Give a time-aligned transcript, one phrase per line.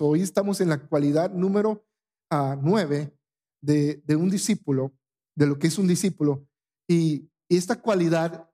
[0.00, 1.86] Hoy estamos en la cualidad número
[2.30, 3.16] uh, nueve
[3.60, 4.92] de, de, un discípulo,
[5.34, 6.46] de lo que es un discípulo.
[6.86, 8.50] Y, y esta cualidad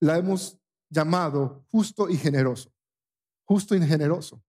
[0.00, 2.72] la hemos llamado justo y generoso.
[3.44, 4.42] Justo y generoso.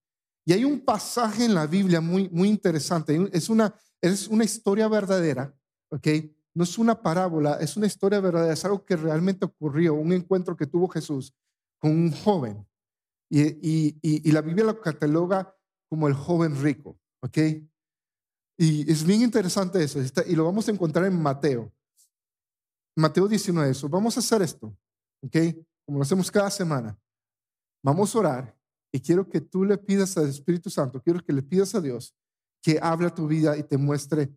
[0.45, 3.29] Y hay un pasaje en la Biblia muy, muy interesante.
[3.33, 5.55] Es una, es una historia verdadera,
[5.89, 6.07] ¿ok?
[6.53, 10.55] No es una parábola, es una historia verdadera, es algo que realmente ocurrió, un encuentro
[10.55, 11.33] que tuvo Jesús
[11.79, 12.67] con un joven.
[13.29, 15.55] Y, y, y, la Biblia lo cataloga
[15.91, 17.37] como el joven rico, ¿ok?
[18.57, 21.69] Y es bien interesante eso, y lo vamos a encontrar en Mateo.
[22.95, 23.89] Mateo 19, eso.
[23.89, 24.73] Vamos a hacer esto,
[25.21, 25.35] ¿ok?
[25.85, 26.97] Como lo hacemos cada semana.
[27.83, 28.57] Vamos a orar
[28.93, 32.15] y quiero que tú le pidas al Espíritu Santo, quiero que le pidas a Dios
[32.63, 34.33] que hable tu vida y te muestre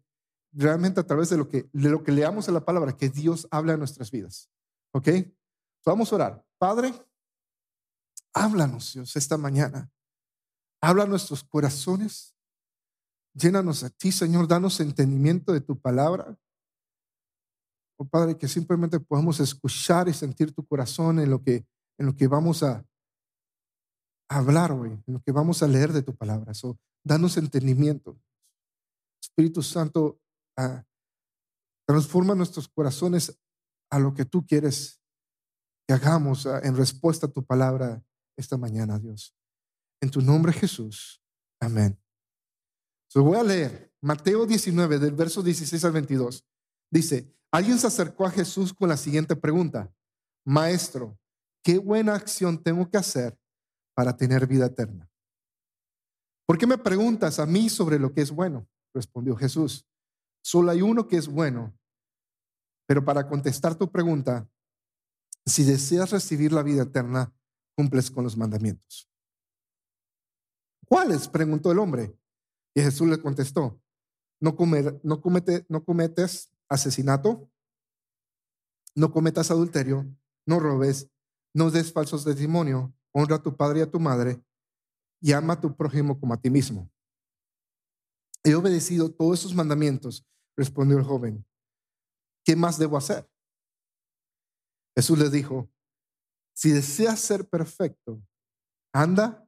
[0.51, 3.46] realmente a través de lo que, de lo que leamos en la palabra, que Dios
[3.52, 4.51] habla en nuestras vidas.
[4.93, 5.09] ¿Ok?
[5.87, 6.46] Vamos a orar.
[6.59, 6.93] Padre,
[8.32, 9.94] háblanos, Dios, esta mañana.
[10.84, 12.37] Habla nuestros corazones.
[13.33, 14.47] Llénanos a ti, Señor.
[14.47, 16.38] Danos entendimiento de tu palabra.
[17.96, 22.15] Oh Padre, que simplemente podamos escuchar y sentir tu corazón en lo que, en lo
[22.15, 22.85] que vamos a,
[24.29, 26.52] hablar hoy, en lo que vamos a leer de tu palabra.
[26.52, 28.21] So, danos entendimiento.
[29.23, 30.21] Espíritu Santo,
[30.59, 30.85] ah,
[31.87, 33.40] transforma nuestros corazones
[33.90, 35.01] a lo que tú quieres
[35.88, 38.05] que hagamos ah, en respuesta a tu palabra
[38.37, 39.35] esta mañana, Dios.
[40.05, 41.19] En tu nombre, Jesús.
[41.59, 41.99] Amén.
[43.09, 46.45] So, voy a leer Mateo 19, del verso 16 al 22.
[46.91, 49.91] Dice, alguien se acercó a Jesús con la siguiente pregunta.
[50.45, 51.19] Maestro,
[51.63, 53.38] ¿qué buena acción tengo que hacer
[53.95, 55.11] para tener vida eterna.
[56.46, 58.68] ¿Por qué me preguntas a mí sobre lo que es bueno?
[58.93, 59.87] Respondió Jesús.
[60.43, 61.74] Solo hay uno que es bueno.
[62.87, 64.47] Pero para contestar tu pregunta,
[65.47, 67.33] si deseas recibir la vida eterna,
[67.75, 69.09] cumples con los mandamientos.
[70.87, 71.28] ¿Cuáles?
[71.28, 72.16] preguntó el hombre.
[72.75, 73.81] Y Jesús le contestó,
[74.41, 77.50] no, comete, no cometes asesinato,
[78.97, 80.06] no cometas adulterio,
[80.47, 81.09] no robes,
[81.55, 84.43] no des falsos testimonio, honra a tu padre y a tu madre
[85.21, 86.91] y ama a tu prójimo como a ti mismo.
[88.43, 91.47] He obedecido todos esos mandamientos, respondió el joven.
[92.45, 93.28] ¿Qué más debo hacer?
[94.97, 95.71] Jesús le dijo,
[96.55, 98.22] si deseas ser perfecto,
[98.93, 99.44] anda,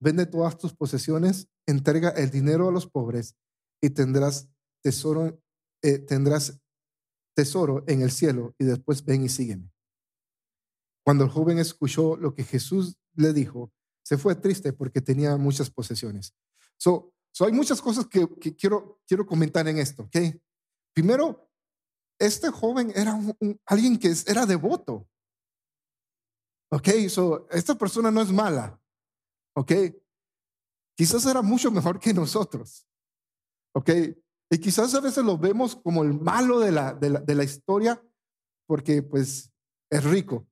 [0.00, 3.34] vende todas tus posesiones, entrega el dinero a los pobres
[3.80, 4.48] y tendrás
[4.82, 5.40] tesoro,
[5.82, 6.60] eh, tendrás
[7.34, 9.70] tesoro en el cielo y después ven y sígueme.
[11.04, 13.72] Cuando el joven escuchó lo que Jesús le dijo,
[14.04, 16.34] se fue triste porque tenía muchas posesiones.
[16.78, 20.04] So, hay muchas cosas que, quiero, quiero comentar en esto.
[20.04, 20.40] ¿okay?
[20.94, 21.50] Primero,
[22.18, 23.18] este joven era
[23.66, 25.08] alguien que era devoto.
[26.70, 28.80] Ok, so, esta persona no es mala.
[29.56, 29.72] Ok,
[30.96, 32.86] quizás era mucho mejor que nosotros.
[33.74, 33.90] Ok,
[34.50, 38.00] y quizás a veces lo vemos como el malo de la, de la, historia
[38.68, 39.52] porque pues
[39.90, 40.46] es rico.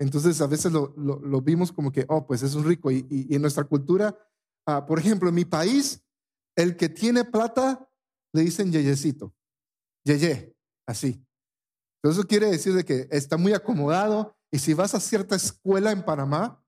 [0.00, 2.90] Entonces a veces lo, lo, vimos como que, oh, pues es un rico.
[2.90, 4.16] Y, y, en nuestra cultura,
[4.66, 6.02] ah, por ejemplo, en mi país,
[6.56, 7.88] el que tiene plata
[8.32, 9.34] le dicen yeyecito,
[10.04, 10.56] yeye,
[10.86, 11.24] así.
[11.96, 15.92] Entonces eso quiere decir de que está muy acomodado y si vas a cierta escuela
[15.92, 16.64] en Panamá,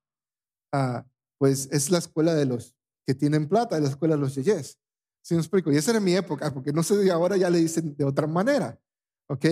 [0.73, 1.07] ah,
[1.43, 4.79] pues es la escuela de los que tienen plata, es la escuela de los yeyes.
[5.25, 5.73] ¿Sí me explico?
[5.73, 8.79] Y esa era mi época, porque no sé ahora ya le dicen de otra manera.
[9.29, 9.47] ¿Ok?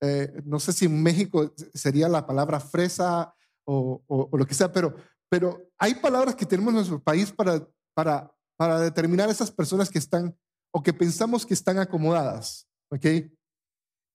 [0.00, 3.34] Eh, no sé si en México sería la palabra fresa
[3.66, 4.96] o, lo que sea, pero,
[5.28, 9.98] pero hay palabras que tenemos en nuestro país para, para, para determinar esas personas que
[9.98, 10.34] están
[10.72, 13.04] o que pensamos que están acomodadas, ¿ok?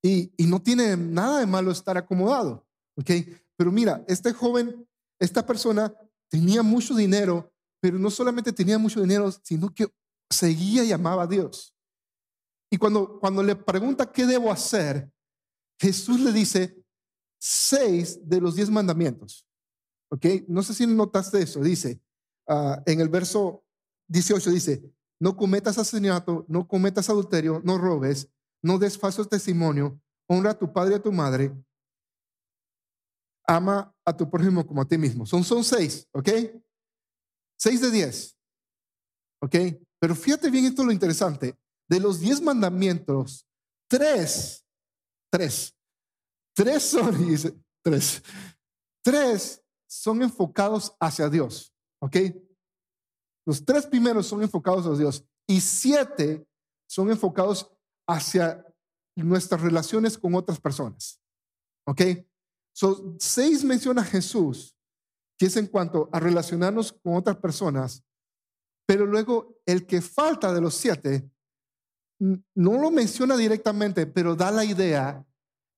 [0.01, 2.65] Y, y no tiene nada de malo estar acomodado,
[2.97, 3.11] ¿ok?
[3.55, 5.93] Pero mira, este joven, esta persona
[6.29, 7.51] tenía mucho dinero,
[7.81, 9.87] pero no solamente tenía mucho dinero, sino que
[10.29, 11.75] seguía y amaba a Dios.
[12.71, 15.11] Y cuando, cuando le pregunta qué debo hacer,
[15.79, 16.83] Jesús le dice
[17.39, 19.45] seis de los diez mandamientos.
[20.11, 20.25] ¿Ok?
[20.47, 21.61] No sé si notaste eso.
[21.61, 22.01] Dice,
[22.47, 23.63] ah, en el verso
[24.07, 24.83] 18 dice,
[25.19, 28.29] no cometas asesinato, no cometas adulterio, no robes,
[28.61, 31.53] no des falso testimonio, honra a tu padre y a tu madre,
[33.49, 35.25] ama a tu prójimo como a ti mismo.
[35.25, 36.29] Son, son seis, ¿ok?
[37.57, 38.37] Seis de diez.
[39.41, 39.55] ¿Ok?
[39.99, 41.57] Pero fíjate bien esto lo interesante.
[41.89, 43.47] De los diez mandamientos,
[43.89, 44.63] tres
[45.29, 45.75] Tres.
[46.55, 47.15] Tres son,
[47.83, 48.23] tres.
[49.03, 51.73] Tres son enfocados hacia Dios.
[52.01, 52.17] ¿Ok?
[53.45, 56.45] Los tres primeros son enfocados hacia Dios y siete
[56.87, 57.71] son enfocados
[58.07, 58.65] hacia
[59.15, 61.21] nuestras relaciones con otras personas.
[61.87, 62.01] ¿Ok?
[62.79, 64.73] So, seis menciona Jesús,
[65.37, 68.05] que es en cuanto a relacionarnos con otras personas,
[68.87, 71.29] Pero luego el que falta de los siete
[72.55, 75.23] no lo menciona directamente, pero da la idea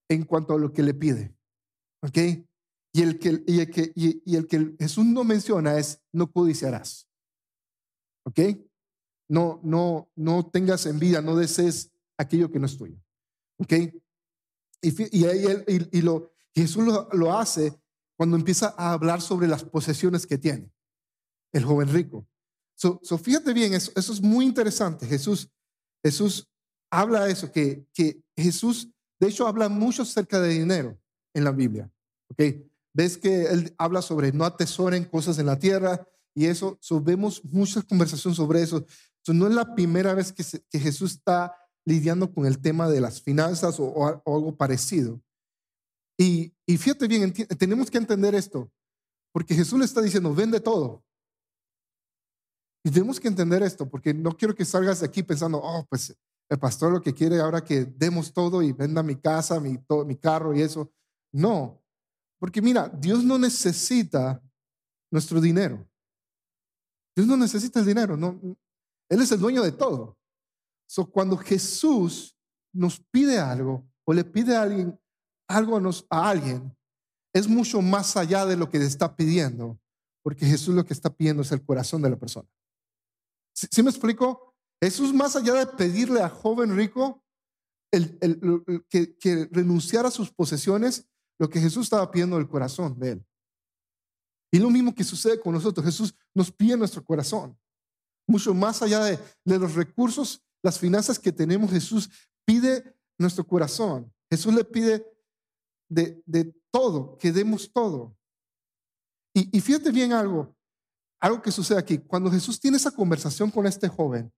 [0.09, 1.35] en cuanto a lo que le pide.
[2.03, 2.17] ¿Ok?
[2.93, 7.09] Y el que, y el que, y, el que Jesús no menciona es no codiciarás.
[8.25, 8.39] ¿Ok?
[9.27, 12.97] No, no, no tengas envidia, no desees aquello que no es tuyo.
[13.59, 13.73] ¿Ok?
[14.83, 16.83] Y, y, él, y, lo, Jesús
[17.13, 17.73] lo, hace
[18.17, 20.71] cuando empieza a hablar sobre las posesiones que tiene
[21.53, 22.27] el joven rico.
[22.75, 25.05] So, fíjate bien, eso, es muy interesante.
[25.05, 25.49] Jesús,
[26.03, 26.49] Jesús
[26.89, 27.85] habla de eso, que,
[28.35, 28.89] Jesús,
[29.19, 30.99] de hecho, habla mucho acerca de dinero
[31.33, 31.91] en la Biblia.
[32.29, 32.41] ¿Ok?
[32.93, 37.81] Ves que él habla sobre no atesoren cosas en la tierra y eso, vemos mucha
[37.81, 38.85] conversación sobre eso.
[39.27, 40.43] no es la primera vez que,
[40.79, 41.55] Jesús está
[41.85, 45.21] lidiando con el tema de las finanzas o, algo parecido.
[46.21, 48.71] Y, y, fíjate bien, tenemos que entender esto,
[49.33, 51.03] porque Jesús le está diciendo, vende todo.
[52.85, 56.15] Y tenemos que entender esto, porque no quiero que salgas de aquí pensando, oh, pues
[56.47, 60.05] el pastor lo que quiere ahora que demos todo y venda mi casa, mi, todo,
[60.05, 60.93] mi carro y eso.
[61.33, 61.81] No,
[62.37, 64.43] porque mira, Dios no necesita
[65.11, 65.89] nuestro dinero.
[67.15, 68.39] Dios no necesita el dinero, no,
[69.09, 70.19] Él es el dueño de todo.
[70.87, 72.37] So, cuando Jesús
[72.71, 75.00] nos pide algo o le pide a alguien
[75.55, 76.75] algo a, alguien,
[77.33, 79.79] es mucho más allá de lo que le está pidiendo,
[80.23, 82.47] porque Jesús lo que está pidiendo es el corazón de la persona.
[83.53, 84.55] ¿Sí, me explico?
[84.81, 87.23] Jesús, más allá de pedirle a joven rico
[87.91, 88.17] el,
[88.89, 91.07] que, que renunciara a sus posesiones,
[91.39, 93.25] lo que Jesús estaba pidiendo el corazón de él.
[94.51, 95.85] Y lo mismo que sucede con nosotros.
[95.85, 97.57] Jesús nos pide nuestro corazón.
[98.27, 102.09] Mucho más allá de, de los recursos, las finanzas que tenemos, Jesús
[102.45, 104.11] pide nuestro corazón.
[104.29, 105.05] Jesús le pide
[105.91, 108.17] de, de todo, que demos todo.
[109.35, 110.55] Y, y, fíjate bien algo,
[111.19, 111.97] algo que sucede aquí.
[111.97, 114.31] Cuando Jesús tiene esa conversación con este joven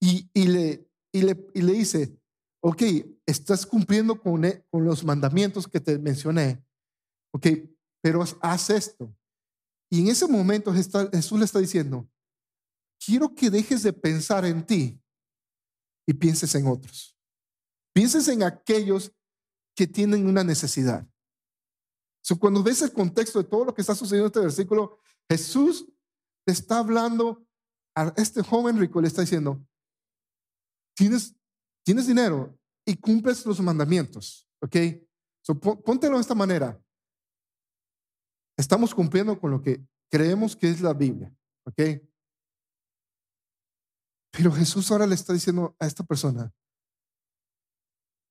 [0.00, 2.16] y, y, le, y, le, y le dice,
[2.60, 2.82] ok,
[3.26, 6.64] estás cumpliendo con, e, con los mandamientos que te mencioné,
[7.32, 7.46] ok,
[8.00, 9.12] pero haz esto.
[9.90, 12.08] Y en ese momento Jesús le está diciendo,
[13.04, 15.00] quiero que dejes de pensar en ti
[16.06, 17.16] y pienses en otros.
[17.92, 19.15] Pienses en aquellos
[19.76, 21.06] que tienen una necesidad.
[22.40, 25.86] cuando ves el contexto de todo lo que está sucediendo en este versículo, Jesús
[26.46, 27.46] está hablando
[27.94, 29.64] a este joven rico, le está diciendo,
[30.96, 31.36] tienes,
[31.84, 34.76] tienes dinero y cumples los mandamientos, ¿ok?
[35.42, 36.80] So, póntelo de esta manera.
[38.56, 41.32] Estamos cumpliendo con lo que creemos que es la Biblia,
[41.64, 42.02] ¿ok?
[44.32, 46.52] Pero Jesús ahora le está diciendo a esta persona,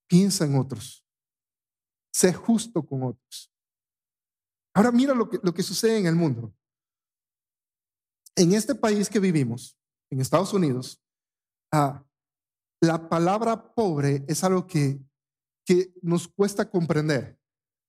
[0.08, 1.05] piensa en otros,
[2.16, 3.52] sé justo con otros.
[4.74, 6.54] Ahora mira lo que, lo que sucede en el mundo.
[8.34, 9.76] En este país que vivimos,
[10.10, 11.02] en Estados Unidos,
[11.72, 12.02] ah,
[12.80, 14.98] la palabra pobre es algo que,
[15.66, 17.38] que nos cuesta comprender.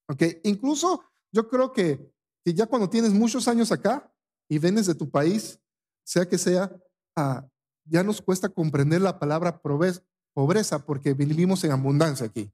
[0.10, 0.24] ¿ok?
[0.44, 2.12] Incluso yo creo que
[2.44, 4.14] ya cuando tienes muchos años acá
[4.50, 5.58] y vienes de tu país,
[6.06, 6.76] sea que sea,
[7.16, 7.48] ah,
[7.86, 12.52] ya nos cuesta comprender la palabra pobreza porque vivimos en abundancia aquí.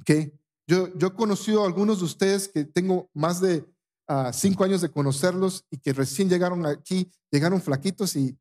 [0.00, 0.32] ¿Okay?
[0.68, 3.64] Yo, yo he conocido a algunos de ustedes que tengo más de
[4.06, 8.38] ah, cinco años de conocerlos y que recién llegaron aquí, llegaron flaquitos y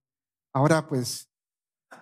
[0.54, 1.30] ahora pues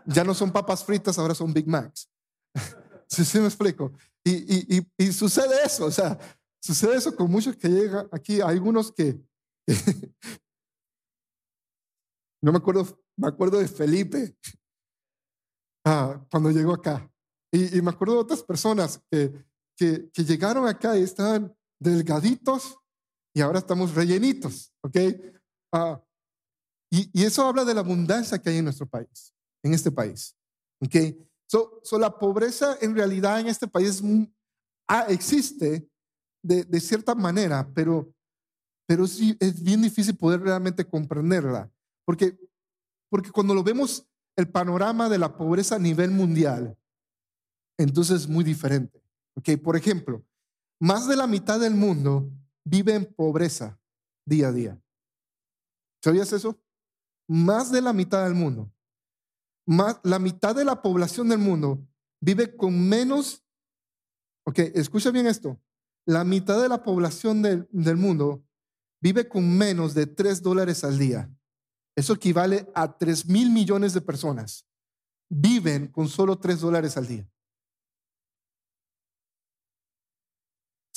[0.06, 2.10] ya no son papas fritas, ahora son Big Macs.
[3.08, 3.94] ¿Sí, me explico?
[4.24, 6.17] Y, y, y, sucede eso, o sea,
[6.65, 8.41] Sucede eso con muchos que llegan aquí.
[8.41, 9.22] Hay algunos que,
[12.41, 14.36] no me acuerdo, me acuerdo de Felipe
[15.86, 17.08] ah, cuando llegó acá.
[17.53, 22.77] Y, me acuerdo de otras personas que, que, llegaron acá y estaban delgaditos
[23.34, 24.98] y ahora estamos rellenitos, ¿ok?
[25.74, 26.01] Ah,
[26.91, 30.36] y, y, eso habla de la abundancia que hay en nuestro país, en este país,
[30.82, 30.96] ¿ok?
[31.48, 34.01] So, so la pobreza en realidad en este país
[34.88, 35.88] ah, existe,
[36.46, 38.13] de, cierta manera, pero,
[38.88, 41.72] pero sí, es bien difícil poder realmente comprenderla,
[42.05, 42.38] porque,
[43.10, 46.77] porque cuando lo vemos el panorama de la pobreza a nivel mundial,
[47.79, 49.01] entonces es muy diferente.
[49.38, 50.25] Okay, por ejemplo,
[50.80, 52.30] más de la mitad del mundo
[52.63, 53.80] vive en pobreza
[54.25, 54.82] día a día.
[56.04, 56.60] ¿Sabías eso?
[57.27, 58.72] Más de la mitad del mundo.
[60.04, 61.88] La mitad de la población del mundo
[62.22, 63.44] vive con menos,
[64.46, 65.60] ok, escucha bien esto,
[66.06, 68.46] la mitad de la población del, mundo
[69.01, 71.32] vive con menos de 3 dólares al día.
[71.96, 74.68] Eso equivale a 3 mil millones de personas.
[75.30, 77.27] Viven con solo 3 dólares al día.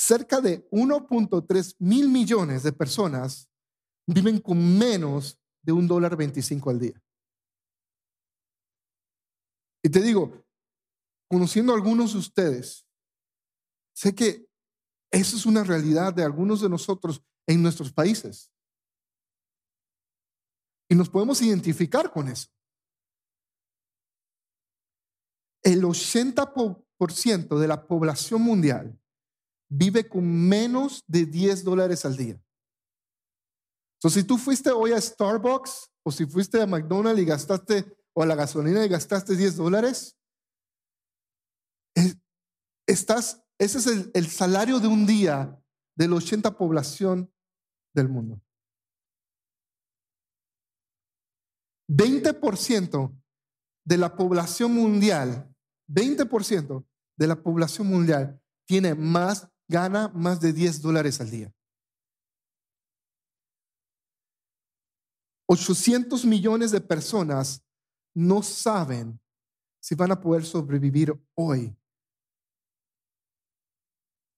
[0.09, 3.47] Cerca de 1.3 mil millones de personas
[4.07, 7.05] viven con menos de un dólar 25 al día.
[9.85, 10.47] Y te digo,
[11.31, 12.87] conociendo a algunos de ustedes,
[13.95, 14.49] sé que
[15.11, 18.51] eso es una realidad de algunos de nosotros en nuestros países.
[20.89, 22.49] Y nos podemos identificar con eso.
[25.63, 28.99] El 80% de la población mundial
[29.69, 32.41] vive con menos de 10 dólares al día.
[33.99, 38.23] Entonces, si tú fuiste hoy a Starbucks o si fuiste a McDonald's y gastaste, o
[38.23, 40.19] a la gasolina y gastaste 10 dólares,
[42.87, 45.57] estás, ese es el, salario de un día
[45.97, 47.33] del 80 población
[47.95, 48.41] del mundo.
[51.89, 53.17] 20%
[53.85, 55.55] de la población mundial,
[55.89, 56.85] 20%
[57.17, 61.55] de la población mundial tiene más, gana más de 10 dólares al día.
[65.47, 67.65] 800 millones de personas
[68.15, 69.21] no saben
[69.81, 71.75] si van a poder sobrevivir hoy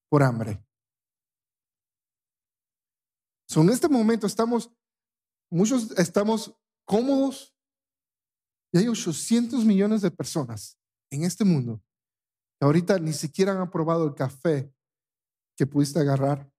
[0.08, 0.62] por hambre.
[3.48, 4.70] So, en este momento estamos,
[5.50, 7.52] muchos estamos cómodos
[8.72, 10.78] y hay 800 millones de personas
[11.10, 11.82] en este mundo
[12.58, 14.72] que ahorita ni siquiera han probado el café
[15.60, 16.50] que pudiste agarrar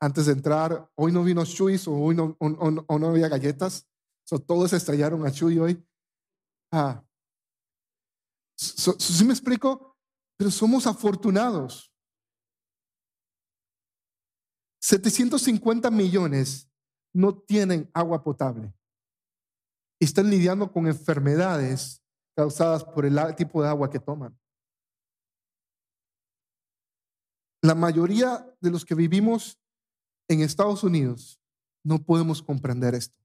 [0.00, 0.90] antes de entrar.
[0.96, 3.88] Hoy no vino Chuy o hoy no, había galletas.
[4.26, 5.86] So, todos estrellaron a Chuy hoy.
[6.72, 7.06] Ah.
[8.56, 9.96] ¿Sí me explico?
[10.36, 11.94] Pero somos afortunados.
[14.80, 16.68] 750 millones
[17.14, 18.74] no tienen agua potable.
[20.00, 22.02] Están lidiando con enfermedades
[22.36, 24.36] causadas por el tipo de agua que toman.
[27.64, 29.58] La mayoría de los que vivimos
[30.28, 31.40] en Estados Unidos
[31.82, 33.16] no podemos comprender esto.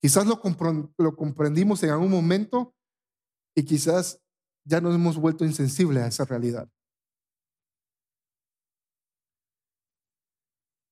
[0.00, 0.40] Quizás lo,
[1.14, 2.74] comprendimos en algún momento
[3.54, 4.18] y quizás
[4.64, 6.72] ya nos hemos vuelto insensibles a esa realidad.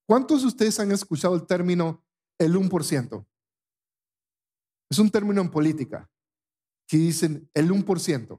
[0.07, 2.05] ¿Cuántos de ustedes han escuchado el término
[2.39, 3.27] el 1%?
[4.91, 6.11] Es un término en política
[6.87, 8.39] que dicen el 1%.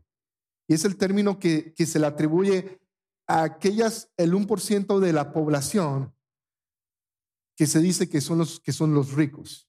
[0.67, 2.79] Y es el término que, que se le atribuye
[3.27, 6.13] a aquellas, el 1% de la población
[7.55, 9.67] que se dice que son los, que son los ricos.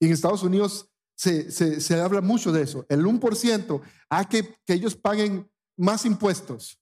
[0.00, 2.86] Y en Estados Unidos se, se, se habla mucho de eso.
[2.88, 6.78] El 1% a que, que ellos paguen más impuestos.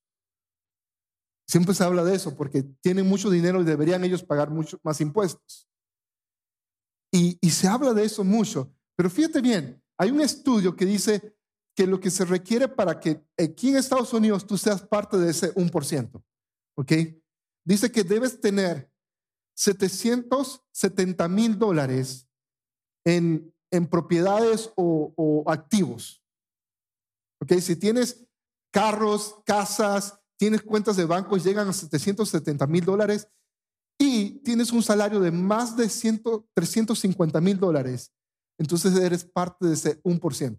[1.46, 5.00] Siempre se habla de eso porque tienen mucho dinero y deberían ellos pagar mucho más
[5.00, 5.68] impuestos.
[7.12, 8.72] Y, y se habla de eso mucho.
[8.96, 11.36] Pero fíjate bien, hay un estudio que dice
[11.80, 15.30] que lo que se requiere para que aquí en Estados Unidos tú seas parte de
[15.30, 16.22] ese 1%,
[16.76, 16.92] ¿ok?
[17.64, 18.92] Dice que debes tener
[19.56, 22.28] 770 mil dólares
[23.02, 26.22] en, en propiedades o, activos.
[27.40, 27.52] ¿Ok?
[27.62, 28.26] Si tienes
[28.70, 33.26] carros, casas, tienes cuentas de banco llegan a 770 mil dólares
[33.98, 38.12] y tienes un salario de más de 100, 350 mil dólares,
[38.58, 40.58] entonces eres parte de ese 1%.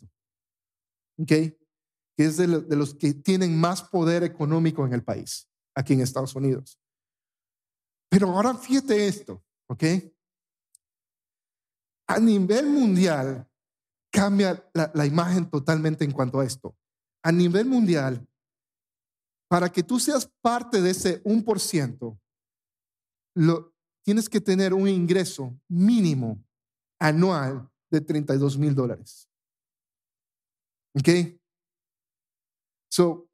[1.21, 1.27] ¿Ok?
[1.27, 6.01] Que es de, de los que tienen más poder económico en el país, aquí en
[6.01, 6.79] Estados Unidos.
[8.09, 9.83] Pero ahora fíjate esto, ¿ok?
[12.07, 13.47] A nivel mundial
[14.11, 16.75] cambia la, la, imagen totalmente en cuanto a esto.
[17.23, 18.27] A nivel mundial,
[19.47, 22.19] para que tú seas parte de ese 1%,
[23.35, 23.73] lo,
[24.03, 26.43] tienes que tener un ingreso mínimo
[26.99, 29.30] anual de 32 mil dólares.
[30.95, 31.39] ¿Ok?
[32.91, 33.27] So,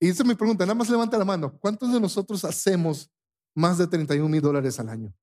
[0.00, 1.58] y esa es mi pregunta, nada más levanta la mano.
[1.58, 3.10] ¿Cuántos de nosotros hacemos
[3.54, 5.14] más de 31 mil dólares al año?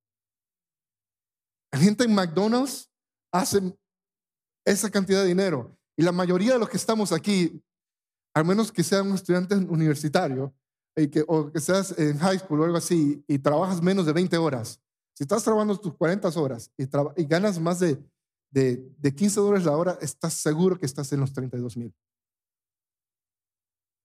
[1.72, 2.90] La gente en McDonald's
[3.32, 3.78] hace
[4.66, 5.78] esa cantidad de dinero.
[5.98, 7.62] Y la mayoría de los que estamos aquí
[8.34, 10.54] al menos que seas un estudiante universitario
[10.96, 14.38] y o que seas en high school o algo así y trabajas menos de 20
[14.38, 14.80] horas,
[15.14, 18.02] si estás trabajando tus 40 horas y, y ganas más de,
[18.52, 21.96] de, de, 15 dólares la hora, estás seguro que estás en los 32 mil.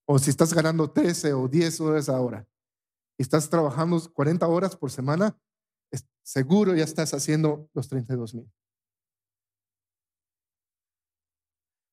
[0.07, 2.47] O si estás ganando 13 o 10 horas a hora
[3.19, 5.39] y estás trabajando 40 horas por semana,
[6.23, 8.53] seguro ya estás haciendo los 32 mil.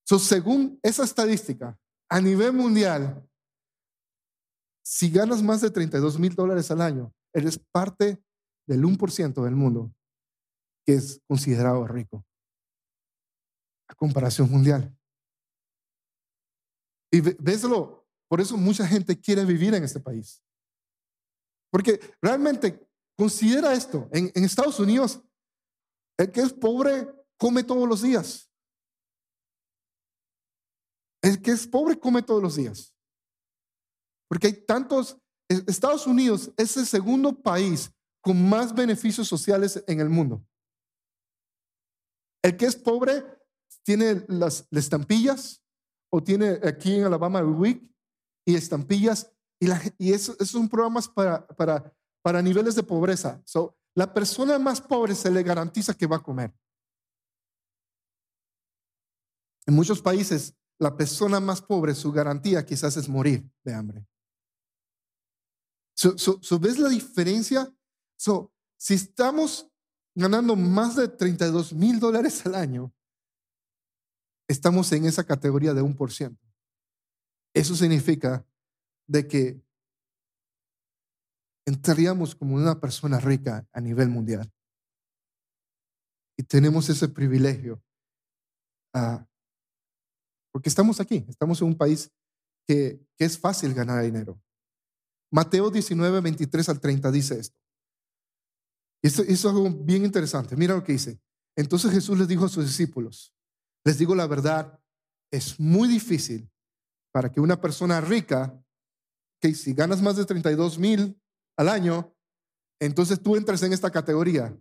[0.05, 1.79] So, según esa estadística,
[2.09, 3.25] a nivel mundial,
[4.83, 8.21] si ganas más de 32 mil dólares al año, eres parte
[8.67, 9.93] del 1% del mundo
[10.85, 12.25] que es considerado rico
[13.95, 14.95] comparación mundial.
[17.11, 20.41] Y veslo, por eso mucha gente quiere vivir en este país.
[21.69, 25.21] Porque realmente considera esto, en, en Estados Unidos
[26.17, 27.07] El que es pobre
[27.37, 28.49] come todos los días.
[31.21, 32.95] El que es pobre come todos los días.
[34.29, 35.17] Porque hay tantos,
[35.49, 40.45] Estados Unidos es el segundo país con más beneficios sociales en el mundo.
[42.43, 43.25] El que es pobre
[43.83, 45.63] tiene las, estampillas
[46.11, 47.83] o tiene aquí en Alabama el WIC
[48.45, 53.41] y estampillas y, la, y eso, esos son programas para, para, para niveles de pobreza.
[53.45, 56.53] So, la persona más pobre se le garantiza que va a comer.
[59.67, 64.05] En muchos países, la persona más pobre, su garantía quizás es morir de hambre.
[65.93, 67.71] So, ¿Ves la diferencia?
[68.17, 69.69] So, si estamos
[70.15, 72.91] ganando más de 32 mil dólares al año,
[74.51, 76.45] estamos en esa categoría de un por ciento.
[77.53, 78.45] Eso significa
[79.07, 79.61] de que
[81.65, 84.51] entraríamos como una persona rica a nivel mundial.
[86.37, 87.83] Y tenemos ese privilegio.
[88.93, 89.27] Ah,
[90.51, 92.11] porque estamos aquí, estamos en un país
[92.67, 94.41] que, es fácil ganar dinero.
[95.31, 97.57] Mateo 19, 23 al 30 dice esto.
[99.03, 100.55] Y es algo bien interesante.
[100.55, 101.21] Mira lo que dice.
[101.55, 103.33] Entonces Jesús les dijo a sus discípulos,
[103.83, 104.79] les digo la verdad,
[105.31, 106.49] es muy difícil
[107.11, 108.57] para que una persona rica,
[109.39, 111.19] que si ganas más de 32 mil
[111.57, 112.15] al año,
[112.79, 114.55] entonces tú entres en esta categoría.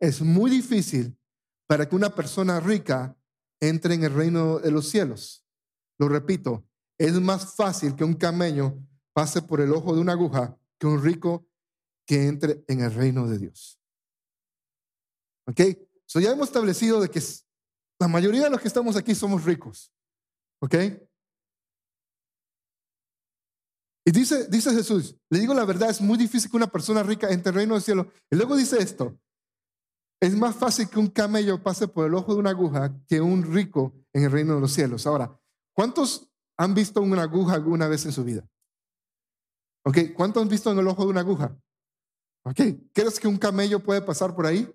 [0.00, 1.18] Es muy difícil
[1.66, 3.16] para que una persona rica
[3.60, 5.44] entre en el reino de los cielos.
[5.98, 6.66] Lo repito,
[6.98, 8.78] es más fácil que un camello
[9.12, 11.48] pase por el ojo de una aguja que un rico
[12.06, 13.80] que entre en el reino de Dios.
[15.46, 15.60] ¿Ok?
[16.04, 17.20] So ya hemos establecido de que
[17.98, 19.92] la mayoría de los que estamos aquí somos ricos.
[20.60, 20.74] ¿Ok?
[24.08, 27.28] Y dice, dice Jesús, le digo la verdad, es muy difícil que una persona rica
[27.30, 28.08] entre el reino del cielo.
[28.30, 29.18] Y luego dice esto,
[30.20, 33.42] es más fácil que un camello pase por el ojo de una aguja que un
[33.52, 35.06] rico en el reino de los cielos.
[35.06, 35.38] Ahora,
[35.74, 38.48] ¿cuántos han visto una aguja alguna vez en su vida?
[39.84, 39.98] ¿Ok?
[40.14, 41.58] ¿Cuántos han visto en el ojo de una aguja?
[42.44, 42.60] ¿Ok?
[42.92, 44.72] ¿Crees que un camello puede pasar por ahí?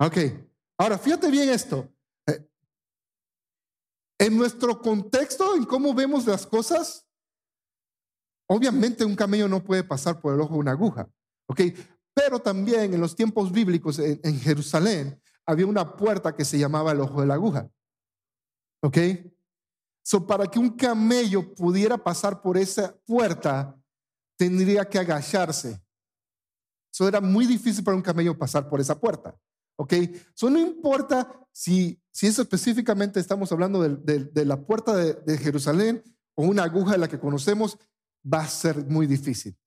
[0.00, 0.16] Ok.
[0.76, 1.88] Ahora, fíjate bien esto.
[4.18, 7.06] En nuestro contexto, en cómo vemos las cosas,
[8.48, 11.08] obviamente un camello no puede pasar por el ojo de una aguja.
[11.48, 11.60] ¿Ok?
[12.14, 17.00] Pero también en los tiempos bíblicos en, Jerusalén había una puerta que se llamaba el
[17.00, 17.70] ojo de la aguja.
[18.82, 18.98] ¿Ok?
[20.02, 23.78] So, para que un camello pudiera pasar por esa puerta,
[24.36, 25.80] tendría que agacharse.
[26.92, 29.38] Eso era muy difícil para un camello pasar por esa puerta.
[29.76, 29.92] ¿Ok?
[29.92, 36.04] Eso no importa si, si eso específicamente estamos hablando de, la puerta de, de, Jerusalén
[36.36, 37.76] o una aguja de la que conocemos,
[38.24, 39.58] va a ser muy difícil.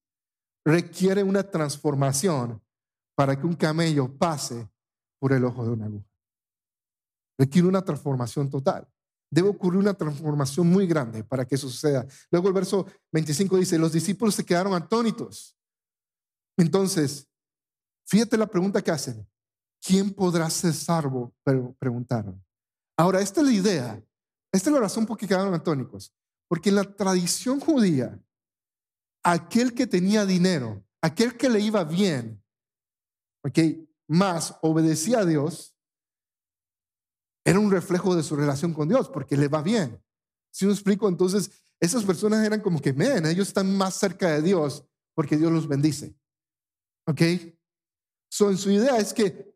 [0.64, 2.62] Requiere una transformación
[3.14, 4.70] para que un camello pase
[5.20, 6.08] por el ojo de una aguja.
[7.38, 8.88] Requiere una transformación total.
[9.30, 12.08] Debe ocurrir una transformación muy grande para que eso suceda.
[12.32, 15.58] Luego el verso 25 dice, los discípulos se quedaron atónitos.
[16.56, 17.28] Entonces,
[18.06, 19.28] fíjate la pregunta que hacen.
[19.82, 21.34] ¿Quién podrá ser salvo?
[21.44, 22.44] Pero preguntaron.
[22.98, 24.04] Ahora, esta es la idea,
[24.54, 26.14] esta es la razón por qué quedaron atónicos.
[26.48, 28.22] Porque en la tradición judía,
[29.24, 32.44] aquel que tenía dinero, aquel que le iba bien,
[33.44, 35.76] okay, más obedecía a Dios,
[37.46, 40.04] era un reflejo de su relación con Dios, porque le va bien.
[40.52, 44.42] Si me explico, entonces esas personas eran como que, men, ellos están más cerca de
[44.42, 46.16] Dios porque Dios los bendice.
[47.08, 47.22] ¿Ok?
[47.22, 49.52] En su idea es que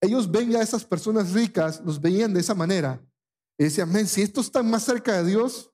[0.00, 3.04] ellos ven a esas personas ricas, los veían de esa manera.
[3.58, 5.72] Y decían, men, si estos están más cerca de Dios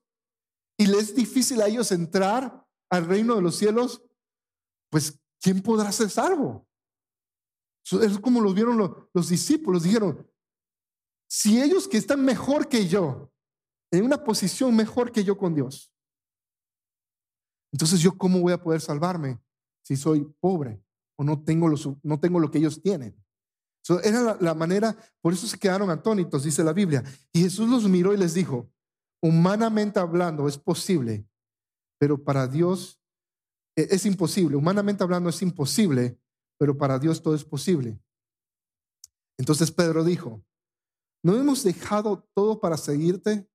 [0.77, 4.01] y les es difícil a ellos entrar al reino de los cielos,
[4.89, 6.67] pues ¿quién podrá ser salvo?
[8.01, 9.83] Es como lo vieron los, los discípulos.
[9.83, 10.25] Dijeron,
[11.27, 13.31] si ellos que están mejor que yo,
[13.91, 15.91] en una posición mejor que yo con Dios,
[17.73, 19.41] entonces yo cómo voy a poder salvarme
[19.81, 20.81] si soy pobre
[21.17, 21.69] o no tengo,
[22.03, 23.22] no tengo lo que ellos tienen
[24.03, 27.03] era la, manera, por eso se quedaron atónitos, dice la Biblia.
[27.31, 28.71] Y Jesús los miró y les dijo,
[29.21, 31.27] humanamente hablando es posible,
[31.99, 33.01] pero para Dios
[33.75, 34.55] e, es imposible.
[34.55, 36.17] Humanamente hablando es imposible,
[36.57, 37.99] pero para Dios todo es posible.
[39.37, 40.43] Entonces Pedro dijo,
[41.23, 43.49] ¿no hemos dejado todo para seguirte?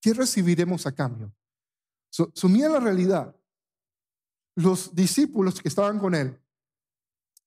[0.00, 1.34] ¿Qué recibiremos a cambio?
[2.10, 3.36] Sumía la realidad.
[4.56, 6.40] Los discípulos que estaban con él,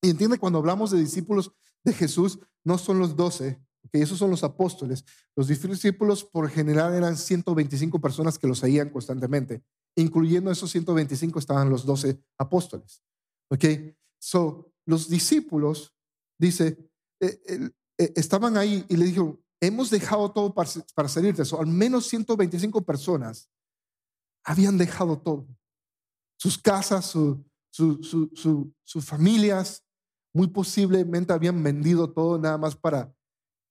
[0.00, 1.52] y entiende cuando hablamos de discípulos,
[1.84, 5.04] de Jesús no son los doce, que esos son los apóstoles.
[5.36, 9.62] Los discípulos por general eran 125 personas que los seguían constantemente,
[9.96, 13.02] incluyendo esos 125 estaban los doce apóstoles.
[13.50, 13.64] ¿Ok?
[14.18, 15.94] So, los discípulos,
[16.38, 16.78] dice,
[17.20, 21.42] eh, eh, estaban ahí y le dijo, hemos dejado todo para, para salirte.
[21.58, 23.48] al menos 125 personas
[24.44, 25.46] habían dejado todo.
[26.36, 29.84] Sus casas, su, sus familias,
[30.32, 33.14] muy posiblemente habían vendido todo nada más para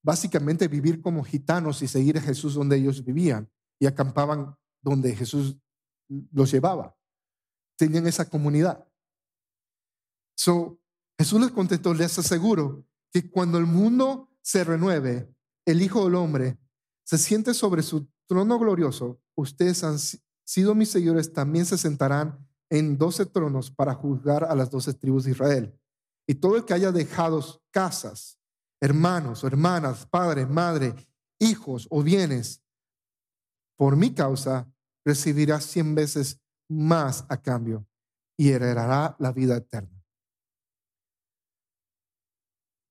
[0.04, 5.58] básicamente vivir como gitanos y seguir a Jesús donde ellos vivían y acampaban donde Jesús
[6.32, 6.96] los llevaba.
[7.78, 8.88] Tenían esa comunidad.
[10.36, 10.80] So,
[11.18, 15.34] Jesús les contestó, les aseguro que cuando el mundo se renueve,
[15.66, 16.58] el Hijo del Hombre
[17.04, 19.98] se siente sobre su trono glorioso, ustedes han
[20.44, 25.26] sido mis seguidores, también se sentarán en doce tronos para juzgar a las doce tribus
[25.26, 25.81] de Israel.
[26.28, 28.40] Y todo el que haya dejado casas,
[28.80, 30.96] hermanos, hermanas, padre, madre,
[31.40, 32.62] hijos o bienes,
[33.76, 34.72] por mi causa,
[35.04, 37.88] recibirá cien veces más a cambio
[38.38, 40.04] y heredará la vida eterna.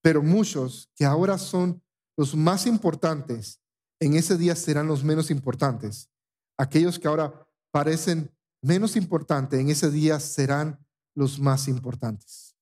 [0.02, 1.82] Pero muchos que ahora son
[2.16, 3.60] los más importantes,
[4.00, 6.10] en ese día serán los menos importantes.
[6.58, 8.30] Aquellos que ahora parecen
[8.62, 12.56] menos importantes, en ese día serán los más importantes.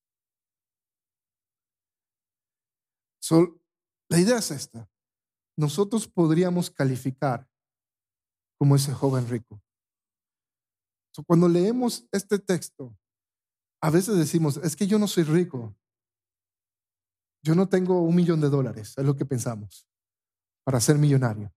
[4.09, 4.89] La idea es esta.
[5.57, 7.49] Nosotros podríamos calificar
[8.59, 9.61] como ese joven rico.
[11.27, 12.97] cuando leemos este texto,
[13.83, 15.77] a veces decimos, es que yo no soy rico.
[17.43, 19.87] Yo no tengo un millón de dólares, es lo que pensamos,
[20.65, 21.53] para ser millonario.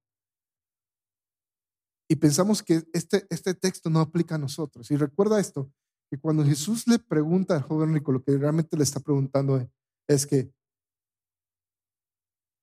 [2.10, 4.90] Y pensamos que este, este texto no aplica a nosotros.
[4.92, 5.72] Y recuerda esto,
[6.10, 9.66] que cuando Jesús le pregunta al joven rico, lo que realmente le está preguntando
[10.08, 10.52] es que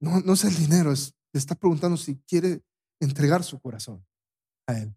[0.01, 2.63] no, es el dinero, es, está preguntando si quiere
[3.01, 4.05] entregar su corazón
[4.67, 4.95] a Él.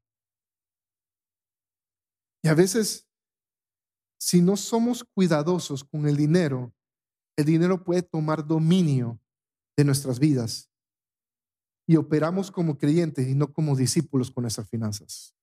[2.44, 3.08] Y a veces,
[4.20, 6.74] si no somos cuidadosos con el dinero,
[7.38, 9.20] el dinero puede tomar dominio
[9.78, 10.70] de nuestras vidas
[11.88, 15.36] y operamos como creyentes y no como discípulos con nuestras finanzas.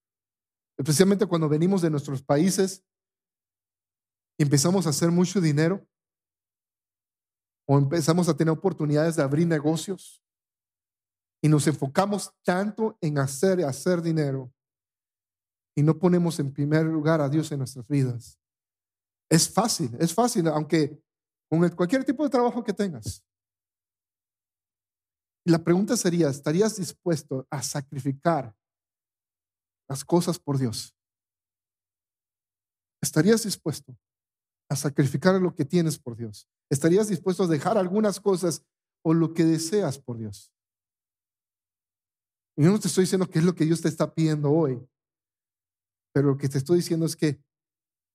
[0.79, 2.85] Especialmente cuando venimos de nuestros países
[4.39, 5.87] y empezamos a hacer mucho dinero
[7.71, 10.23] o empezamos a tener oportunidades de abrir negocios
[11.43, 14.51] y nos enfocamos tanto en hacer y hacer dinero
[15.77, 18.41] y no ponemos en primer lugar a Dios en nuestras vidas.
[19.31, 20.99] Es fácil, es fácil, aunque
[21.51, 23.23] con cualquier tipo de trabajo que tengas.
[25.45, 28.57] La pregunta sería, ¿estarías dispuesto a sacrificar
[29.89, 30.95] las cosas por Dios?
[33.03, 33.95] ¿Estarías dispuesto
[34.69, 36.49] a sacrificar lo que tienes por Dios?
[36.71, 38.65] ¿Estarías dispuesto a dejar algunas cosas
[39.03, 40.53] o lo que deseas por Dios?
[42.57, 44.85] Y yo no te estoy diciendo que es lo que Dios te está pidiendo hoy,
[46.13, 47.41] pero lo que te estoy diciendo es que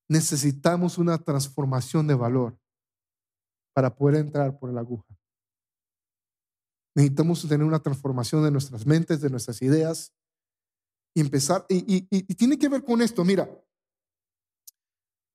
[0.09, 2.59] necesitamos una transformación de valor
[3.73, 5.07] para poder entrar por la aguja.
[6.95, 10.13] Necesitamos tener una transformación de nuestras mentes, de nuestras ideas
[11.15, 11.65] y empezar.
[11.69, 12.01] Y,
[12.35, 13.23] tiene que ver con esto.
[13.23, 13.49] Mira,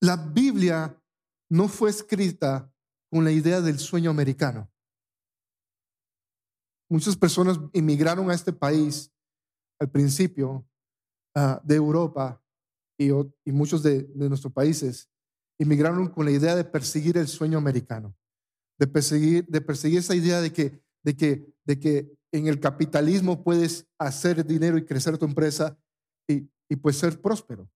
[0.01, 0.97] la Biblia
[1.49, 2.73] no fue escrita
[3.11, 4.71] con la idea del sueño americano.
[6.91, 9.13] Muchas personas emigraron a este país
[9.79, 10.67] al principio
[11.35, 12.43] ah, de Europa
[12.99, 13.11] y,
[13.53, 15.09] muchos de, nuestros países
[15.59, 18.17] emigraron con la idea de perseguir el sueño americano,
[18.79, 19.47] de perseguir,
[19.99, 20.83] esa idea de que
[22.33, 25.79] en el capitalismo puedes hacer dinero y crecer tu empresa
[26.29, 27.71] y, y pues ser próspero.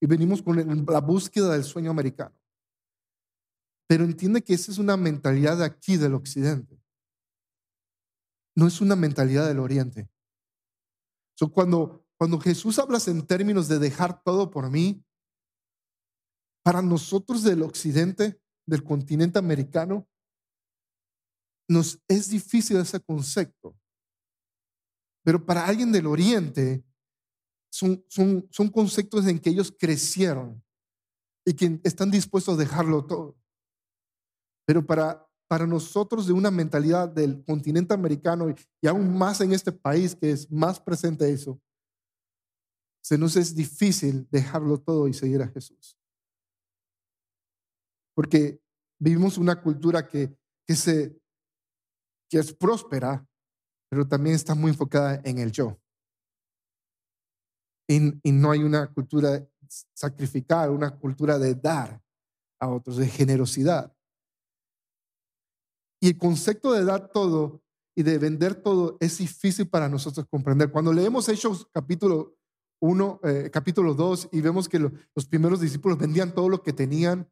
[0.00, 2.37] Y venimos con la búsqueda del sueño americano.
[3.88, 6.78] Pero entiende que esa es una mentalidad de aquí del occidente.
[8.54, 10.10] No es una mentalidad del oriente.
[11.34, 15.02] So, cuando, cuando Jesús habla en términos de dejar todo por mí,
[16.62, 20.06] para nosotros del occidente, del continente americano,
[21.66, 23.74] nos es difícil ese concepto.
[25.24, 26.84] Pero para alguien del oriente,
[27.70, 30.62] son, son, son conceptos en que ellos crecieron
[31.46, 33.38] y que están dispuestos a dejarlo todo.
[34.68, 38.50] Pero para, para nosotros de una mentalidad del continente americano
[38.82, 41.58] y, aún más en este país que es más presente eso,
[43.02, 45.96] se nos es difícil dejarlo todo y seguir a Jesús.
[48.14, 48.60] Porque
[49.00, 51.18] vivimos una cultura que, que se
[52.28, 53.26] que es próspera,
[53.88, 55.80] pero también está muy enfocada en el yo.
[57.88, 59.48] Y, y no hay una cultura
[59.94, 62.02] sacrificar, una cultura de dar
[62.60, 63.97] a otros, de generosidad.
[66.00, 67.62] Y el concepto de dar todo
[67.96, 70.70] y de vender todo es difícil para nosotros comprender.
[70.70, 72.36] Cuando leemos Hechos capítulo
[72.80, 77.28] 1, eh, capítulo 2 y vemos que los primeros discípulos vendían todo lo que tenían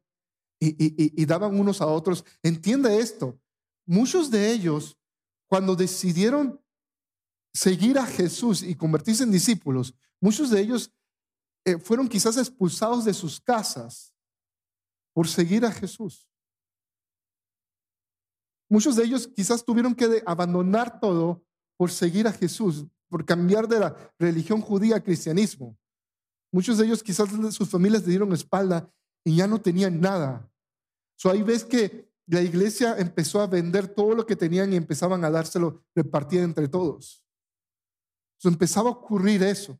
[0.59, 3.39] y, daban unos a otros, entiende esto,
[3.85, 4.97] muchos de ellos,
[5.47, 6.59] cuando decidieron
[7.53, 10.91] seguir a Jesús y convertirse en discípulos, muchos de ellos
[11.63, 14.13] eh, fueron quizás expulsados de sus casas
[15.13, 16.27] por seguir a Jesús.
[18.69, 21.43] Muchos de ellos quizás tuvieron que abandonar todo
[21.77, 25.77] por seguir a Jesús, por cambiar de la religión judía al cristianismo.
[26.51, 28.91] Muchos de ellos quizás sus familias le dieron espalda
[29.23, 30.49] y ya no tenían nada.
[31.17, 35.23] So ahí ves que la iglesia empezó a vender todo lo que tenían y empezaban
[35.23, 37.23] a dárselo repartir entre todos.
[38.37, 39.79] So empezaba a ocurrir eso.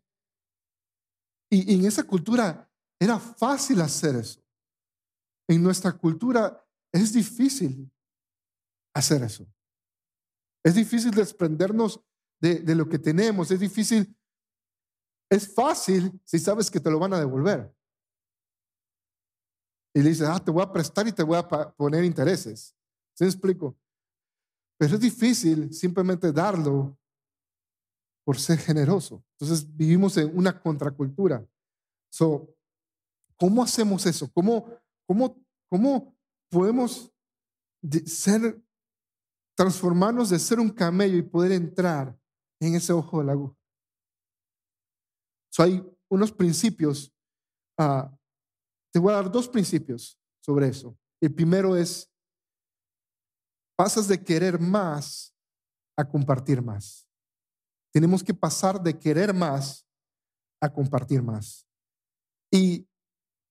[1.49, 2.69] Y en esa cultura
[2.99, 4.41] era fácil hacer eso.
[5.47, 7.89] En nuestra cultura es difícil
[8.97, 9.47] hacer eso.
[10.63, 11.99] Es difícil desprendernos
[12.39, 13.49] de, lo que tenemos.
[13.51, 14.15] Es difícil.
[15.29, 17.73] Es fácil si sabes que te lo van a devolver.
[19.93, 22.75] Y le dices, ah, te voy a prestar y te voy a poner intereses.
[23.15, 23.77] ¿Se explico?
[24.77, 26.97] Pero es difícil simplemente darlo
[28.23, 29.23] por ser generoso.
[29.39, 31.47] Entonces vivimos en una contracultura.
[32.11, 32.57] So,
[33.37, 34.31] ¿Cómo hacemos eso?
[34.31, 34.67] ¿Cómo,
[35.05, 36.15] cómo, cómo
[36.49, 37.11] podemos
[38.05, 38.59] ser,
[39.57, 42.15] transformarnos de ser un camello y poder entrar
[42.61, 43.57] en ese ojo de la aguja.
[45.57, 47.11] hay unos principios.
[47.77, 48.15] Ah,
[48.93, 50.95] te voy a dar dos principios sobre eso.
[51.19, 52.07] El primero es,
[53.75, 55.35] pasas de querer más
[55.97, 57.07] a compartir más.
[57.91, 59.87] Tenemos que pasar de querer más
[60.61, 61.67] a compartir más.
[62.51, 62.87] Y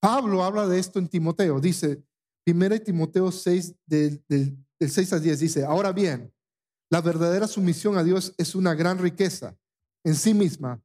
[0.00, 1.58] Pablo habla de esto en Timoteo.
[1.58, 2.04] Dice,
[2.46, 6.32] 1 Timoteo 6, del, del 6 a 10, dice, ahora bien,
[6.90, 9.56] la verdadera sumisión a Dios es una gran riqueza
[10.04, 10.80] en sí misma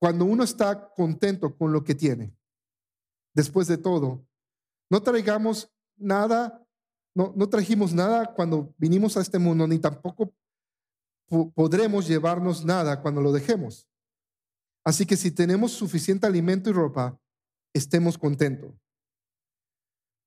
[0.00, 2.36] cuando uno está contento con lo que tiene.
[3.34, 4.24] Después de todo,
[4.90, 6.64] no traigamos nada,
[7.14, 10.32] no, no trajimos nada cuando vinimos a este mundo, ni tampoco
[11.54, 13.88] podremos llevarnos nada cuando lo dejemos.
[14.84, 17.18] Así que si tenemos suficiente alimento y ropa,
[17.72, 18.81] estemos contentos.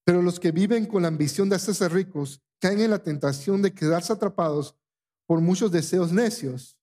[0.05, 3.73] Pero los que viven con la ambición de hacerse ricos caen en la tentación de
[3.73, 4.77] quedarse atrapados
[5.25, 6.77] por muchos deseos necios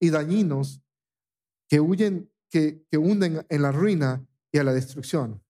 [0.00, 0.82] y dañinos
[1.68, 5.42] que huyen, que, hunden en la ruina y a la destrucción.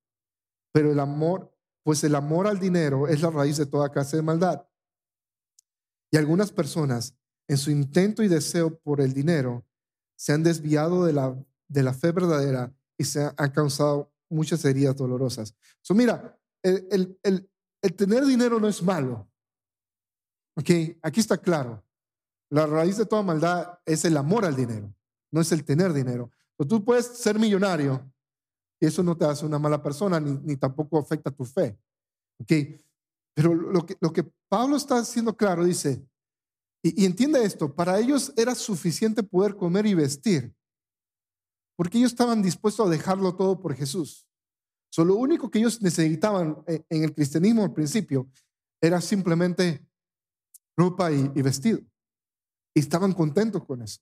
[0.72, 4.22] Pero el amor, pues el amor al dinero es la raíz de toda clase de
[4.22, 4.66] maldad.
[6.10, 7.14] Y algunas personas,
[7.46, 9.64] en su intento y deseo por el dinero,
[10.16, 11.36] se han desviado de la,
[11.68, 15.54] de la fe verdadera y se han causado muchas heridas dolorosas.
[15.80, 17.50] So, mira, el, el,
[17.82, 19.28] el tener dinero no es malo.
[20.56, 20.70] Ok,
[21.02, 21.84] aquí está claro.
[22.50, 24.92] La raíz de toda maldad es el amor al dinero,
[25.30, 26.30] no es el tener dinero.
[26.68, 28.10] Tú puedes ser millonario
[28.80, 31.78] y eso no te hace una mala persona ni, tampoco afecta tu fe.
[32.40, 32.52] ¿Ok?
[33.34, 36.04] Pero lo que, lo que Pablo está haciendo claro dice,
[36.82, 40.54] y, y entiende esto, para ellos era suficiente poder comer y vestir,
[41.76, 44.27] porque ellos estaban dispuestos a dejarlo todo por Jesús.
[44.90, 48.28] So, lo único que ellos necesitaban eh, en el cristianismo al principio
[48.80, 49.86] era simplemente
[50.76, 51.80] ropa y vestido
[52.74, 54.00] y estaban contentos con eso.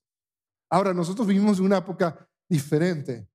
[0.69, 3.27] Ahora, nosotros vivimos en una época diferente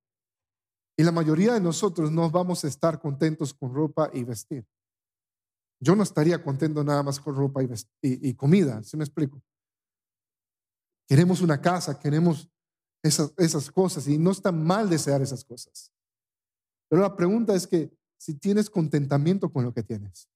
[0.96, 4.66] y la mayoría de nosotros no vamos a estar contentos con ropa y vestir.
[5.80, 7.60] Yo no estaría contento nada más con ropa
[8.00, 9.42] y, comida, ¿se me explico?
[11.08, 12.48] Queremos una casa, queremos
[13.02, 15.90] esas, esas cosas y no está mal desear esas cosas.
[16.92, 20.28] Pero la pregunta es que si tienes contentamiento con lo que tienes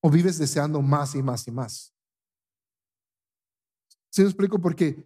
[0.00, 1.92] o vives deseando más y más y más.
[4.12, 4.60] ¿Sí me explico?
[4.60, 5.04] Porque,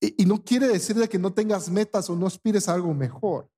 [0.00, 3.48] y, no quiere decir de que no tengas metas o no aspires a algo mejor.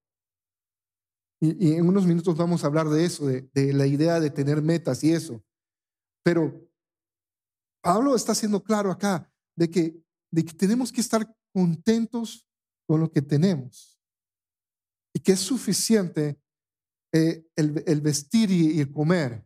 [1.40, 5.02] Y, en unos minutos vamos a hablar de eso, de, la idea de tener metas
[5.04, 5.42] y eso.
[6.22, 6.68] Pero
[7.82, 12.46] Pablo está siendo claro acá de que, de que tenemos que estar contentos
[12.86, 13.99] con lo que tenemos
[15.14, 16.40] y que es suficiente
[17.12, 19.44] eh, el, vestir y el comer.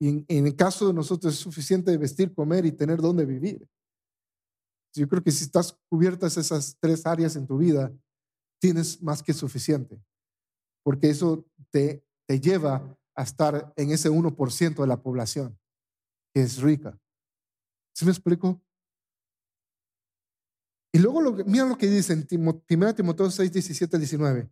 [0.00, 3.68] Y en, el caso de nosotros es suficiente vestir, comer y tener dónde vivir.
[4.94, 7.94] Yo creo que si estás cubiertas esas tres áreas en tu vida,
[8.60, 10.02] tienes más que suficiente,
[10.84, 15.58] porque eso te, te lleva a estar en ese 1% de la población
[16.34, 16.98] que es rica.
[17.94, 18.60] ¿Sí me explico?
[20.94, 24.50] Y luego, lo, mira lo que dice en 1 Timoteo 6, 17 19.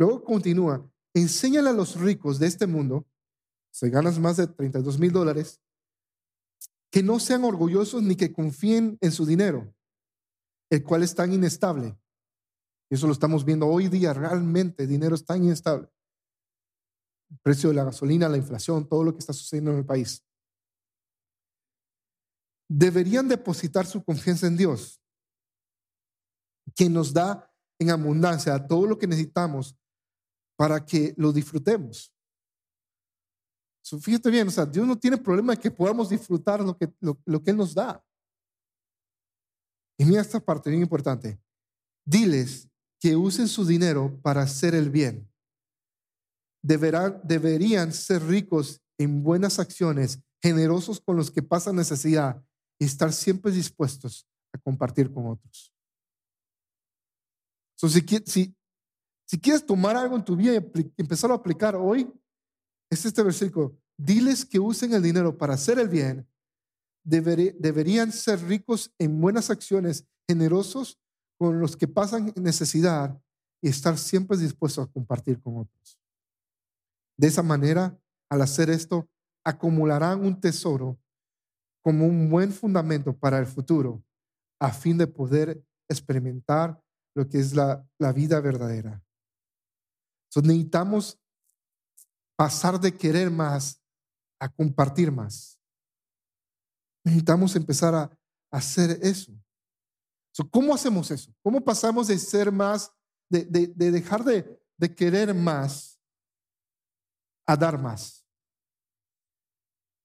[0.00, 3.06] Luego continúa, enséñale a los ricos de este mundo
[3.70, 5.60] se ganas más de 32 mil dólares,
[6.90, 9.74] que no sean orgullosos ni que confíen en su dinero,
[10.70, 12.00] el cual es tan inestable.
[12.90, 15.88] Eso lo estamos viendo hoy día, realmente el dinero es tan inestable.
[17.30, 20.24] El precio de la gasolina, la inflación, todo lo que está sucediendo en el país.
[22.72, 25.02] deberían depositar su confianza en Dios,
[26.74, 29.76] quien nos da en abundancia todo lo que necesitamos
[30.60, 32.12] para que lo disfrutemos.
[34.02, 37.42] fíjate bien, o sea, Dios no tiene problema de que podamos disfrutar lo que, lo,
[37.42, 38.04] que Él nos da.
[39.98, 41.40] Y mira esta parte bien importante.
[42.04, 42.68] Diles
[43.00, 45.26] que usen su dinero para hacer el bien.
[46.62, 52.44] Deberán, deberían ser ricos en buenas acciones, generosos con los que pasan necesidad
[52.78, 55.72] y estar siempre dispuestos a compartir con otros.
[57.76, 57.88] si,
[58.26, 58.54] si,
[59.30, 62.12] si, quieres tomar algo en tu vida y empezar a aplicar hoy,
[62.90, 63.76] es este versículo.
[63.96, 66.26] Diles que usen el dinero para hacer el bien.
[67.04, 70.98] deberían ser ricos en buenas acciones, generosos
[71.38, 73.20] con los que pasan necesidad
[73.62, 75.98] y estar siempre dispuestos a compartir con otros.
[77.16, 77.98] De esa manera,
[78.30, 79.08] al hacer esto,
[79.44, 80.98] acumularán un tesoro
[81.82, 84.04] como un buen fundamento para el futuro,
[84.60, 86.82] a fin de poder experimentar
[87.14, 89.02] lo que es la, vida verdadera.
[90.36, 91.18] Necesitamos
[92.36, 93.82] pasar de querer más
[94.40, 95.60] a compartir más.
[97.04, 98.16] Necesitamos empezar a,
[98.52, 99.32] hacer eso.
[100.50, 101.32] ¿Cómo hacemos eso?
[101.40, 102.92] ¿Cómo pasamos de ser más,
[103.28, 106.00] de, dejar de, de querer más
[107.46, 108.26] a dar más?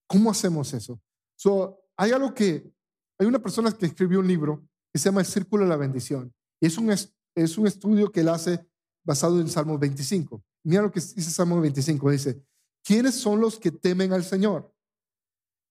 [0.08, 1.02] ¿Cómo hacemos eso?
[1.36, 2.72] So, hay algo que,
[3.18, 6.34] hay una persona que escribió un libro que se llama El Círculo de la Bendición.
[6.62, 8.68] Y es un, es un estudio que él hace
[9.06, 10.44] basado en Salmo 25.
[10.64, 12.12] Mira lo que dice Salmo 25.
[12.12, 12.44] Dice,
[12.84, 14.74] ¿quiénes son los que temen al Señor?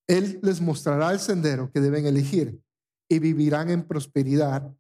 [0.07, 2.61] Él les mostrará el sendero que deben elegir
[3.09, 4.75] y vivirán en prosperidad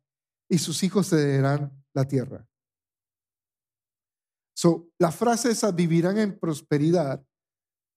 [0.49, 2.47] y sus hijos cederán la tierra.
[4.57, 7.25] So, la frase esa, vivirán en prosperidad,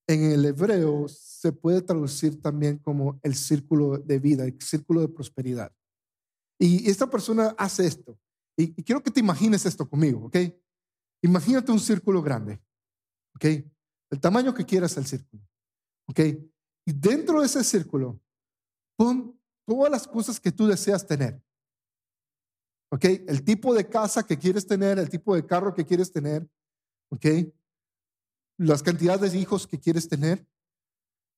[0.10, 5.10] en el hebreo se puede traducir también como el círculo de vida, el círculo de
[5.10, 5.72] prosperidad.
[6.60, 8.18] Y esta persona hace esto.
[8.58, 10.38] Y, quiero que te imagines esto conmigo, ¿ok?
[11.22, 12.62] Imagínate un círculo grande,
[13.36, 13.46] ¿ok?
[14.10, 15.44] El tamaño que quieras el círculo,
[16.08, 16.20] ¿ok?
[16.86, 18.20] Y dentro de ese círculo,
[18.98, 21.42] pon todas las cosas que tú deseas tener.
[22.90, 23.04] ¿Ok?
[23.04, 26.48] El tipo de casa que quieres tener, el tipo de carro que quieres tener,
[27.12, 27.26] ¿ok?
[28.58, 30.48] Las cantidades de hijos que quieres tener,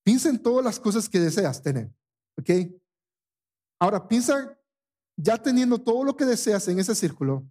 [0.04, 1.94] Piensa en todas las cosas que deseas tener.
[2.38, 2.50] ¿Ok?
[3.80, 4.59] Ahora piensa,
[5.22, 7.44] ya teniendo todo lo que deseas en ese círculo,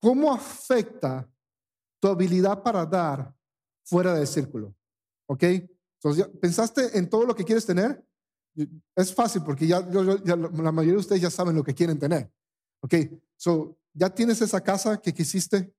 [0.00, 1.28] ¿cómo afecta
[2.00, 3.34] tu habilidad para dar
[3.84, 4.74] fuera del círculo?
[5.26, 5.42] ¿Ok?
[5.42, 8.04] Entonces, ¿pensaste en todo lo que quieres tener?
[8.94, 12.30] Es fácil porque ya, la mayoría de ustedes ya saben lo que quieren tener.
[12.82, 12.94] ¿Ok?
[13.36, 15.74] So, ¿Ya tienes esa casa que quisiste?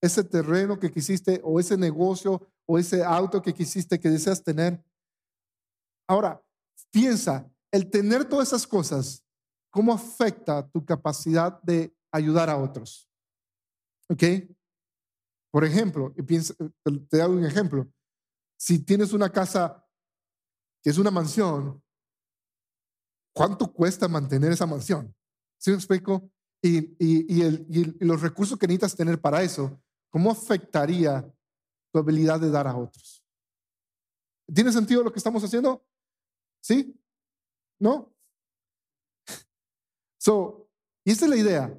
[0.00, 4.82] ese terreno que quisiste o ese negocio o ese auto que quisiste, que deseas tener.
[6.08, 6.42] Ahora,
[6.90, 9.22] piensa, el tener todas esas cosas,
[9.70, 13.08] ¿cómo afecta tu capacidad de ayudar a otros?
[14.08, 14.22] ¿Ok?
[15.50, 16.54] Por ejemplo, y piensa,
[17.08, 17.90] te doy un ejemplo.
[18.58, 19.84] Si tienes una casa
[20.82, 21.82] que es una mansión,
[23.34, 25.14] ¿cuánto cuesta mantener esa mansión?
[25.58, 26.30] ¿Sí me explico?
[26.62, 29.80] Y, y, y, los recursos que necesitas tener para eso
[30.10, 31.32] ¿Cómo afectaría
[31.92, 33.24] tu habilidad de dar a otros?
[34.52, 35.86] ¿Tiene sentido lo que estamos haciendo?
[36.60, 37.00] ¿Sí?
[37.78, 38.12] ¿No?
[40.20, 40.68] So,
[41.04, 41.78] y esta es la idea.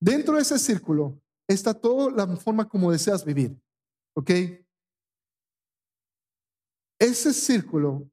[0.00, 3.60] Dentro de ese círculo está toda la forma como deseas vivir.
[4.16, 4.30] ¿Ok?
[7.00, 8.08] Ese círculo,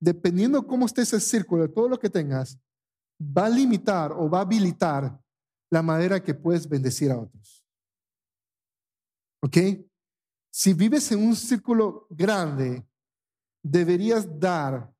[0.00, 2.58] dependiendo cómo esté ese círculo, de todo lo que tengas,
[3.20, 5.20] va a limitar o va a habilitar
[5.70, 7.64] la manera que puedes bendecir a otros.
[9.42, 9.56] ¿Ok?
[10.52, 12.86] Si vives en un círculo grande,
[13.62, 14.92] deberías dar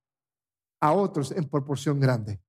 [0.81, 2.41] a otros en proporción grande.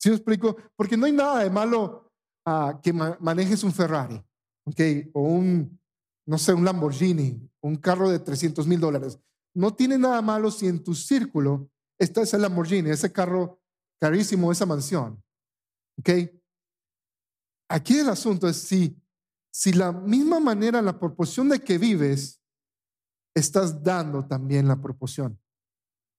[0.00, 0.56] ¿Sí me explico?
[0.76, 2.12] Porque no hay nada de malo
[2.46, 4.22] uh, que manejes un Ferrari,
[4.64, 4.80] ¿ok?
[5.12, 5.78] O un,
[6.26, 9.18] no sé, un Lamborghini, un carro de 300 mil dólares.
[9.54, 13.60] No tiene nada malo si en tu círculo está ese Lamborghini, ese carro
[14.00, 15.22] carísimo, esa mansión.
[15.98, 16.10] ¿Ok?
[17.68, 18.96] Aquí el asunto es si
[19.52, 22.40] si la misma manera, la proporción de que vives,
[23.34, 25.40] estás dando también la proporción,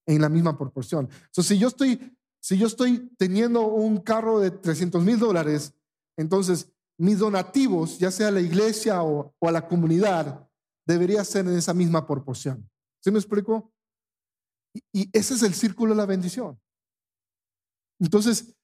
[0.06, 1.10] en la misma proporción.
[1.32, 5.74] So, si yo estoy, si yo estoy teniendo un carro de 300 mil dólares,
[6.18, 10.48] entonces mis donativos, ya sea a la iglesia o, a la comunidad,
[10.86, 12.70] debería ser en esa misma proporción.
[13.04, 13.74] ¿Sí me explico?
[14.94, 16.60] Y, ese es el círculo de la bendición.
[18.00, 18.56] Entonces,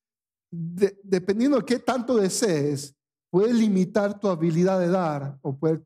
[0.51, 2.95] dependiendo de qué tanto desees,
[3.31, 5.83] puede limitar tu habilidad de dar o puede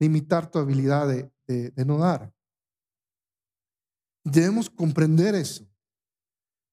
[0.00, 2.32] limitar tu habilidad de, no dar.
[4.24, 5.64] Debemos comprender eso.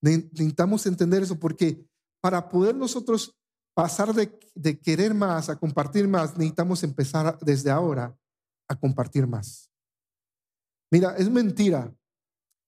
[0.04, 1.88] Necesitamos entender eso porque
[2.22, 3.40] para poder nosotros
[3.74, 8.14] pasar de, querer más a compartir más, necesitamos empezar desde ahora
[8.68, 9.72] a compartir más.
[10.92, 11.96] Mira, es mentira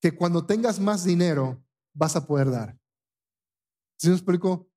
[0.01, 1.61] que cuando tengas más dinero
[1.93, 2.79] vas a poder dar.
[3.99, 4.69] ¿Sí me explico?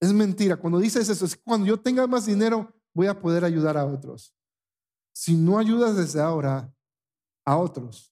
[0.00, 0.56] Es mentira.
[0.56, 4.34] Cuando dices eso, es cuando yo tenga más dinero voy a poder ayudar a otros.
[5.14, 6.74] Si no ayudas desde ahora
[7.44, 8.10] a otros,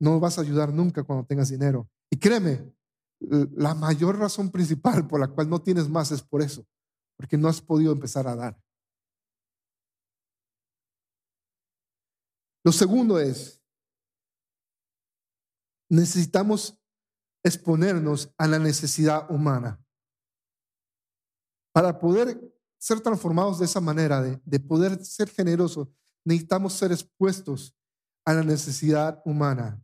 [0.00, 1.90] no vas a ayudar nunca cuando tengas dinero.
[2.10, 2.74] Y créeme,
[3.20, 6.66] la mayor razón principal por la cual no tienes más es por eso,
[7.16, 8.60] porque no has podido empezar a dar.
[12.64, 13.62] Lo segundo es,
[15.88, 16.78] necesitamos
[17.44, 19.82] exponernos a la necesidad humana.
[21.72, 22.38] Para poder
[22.78, 25.88] ser transformados de esa manera, de, de poder ser generosos,
[26.24, 27.74] necesitamos ser expuestos
[28.26, 29.82] a la necesidad humana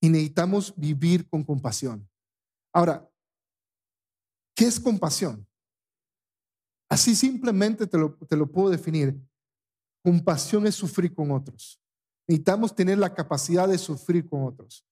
[0.00, 2.08] y necesitamos vivir con compasión.
[2.72, 3.08] Ahora,
[4.54, 5.46] ¿qué es compasión?
[6.88, 9.18] Así simplemente te lo, te lo puedo definir.
[10.04, 11.80] Compasión es sufrir con otros.
[12.28, 14.84] Necesitamos tener la capacidad de sufrir con otros,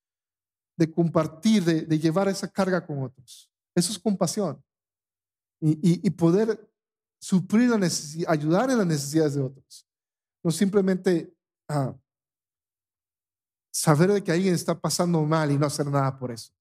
[0.77, 3.51] de compartir, de, llevar esa carga con otros.
[3.75, 4.63] Eso es compasión.
[5.61, 6.71] Y, poder
[7.21, 9.89] suplir la necesidad, ayudar en las necesidades de otros.
[10.45, 11.35] No simplemente
[11.69, 11.97] ah,
[13.75, 16.53] saber de que alguien está pasando mal y no hacer nada por eso.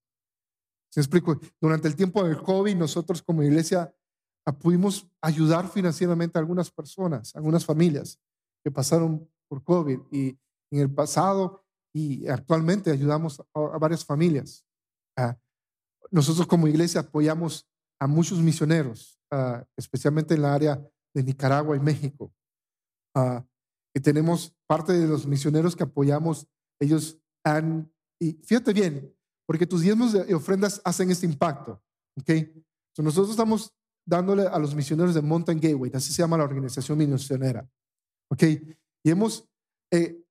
[0.90, 1.38] ¿Se explico?
[1.60, 3.94] Durante el tiempo del COVID, nosotros como iglesia
[4.44, 8.18] ah, pudimos ayudar financieramente a algunas personas, a algunas familias
[8.64, 10.36] que pasaron por COVID y
[10.72, 14.66] en el pasado y actualmente ayudamos a, varias familias.
[15.16, 15.38] Ah,
[16.10, 17.68] nosotros como iglesia apoyamos
[18.00, 20.84] a muchos misioneros, ah, especialmente en la área
[21.14, 22.32] de Nicaragua y México.
[23.96, 26.48] y tenemos parte de los misioneros que apoyamos
[26.80, 29.14] ellos han, y fíjate bien,
[29.46, 31.82] porque tus diezmos y ofrendas hacen este impacto,
[32.18, 32.30] ¿ok?
[32.98, 33.74] nosotros estamos
[34.06, 37.68] dándole a los misioneros de Mountain Gateway, así se llama la organización misionera,
[38.30, 38.42] ¿ok?
[39.04, 39.48] Y hemos,
[39.92, 40.22] eh,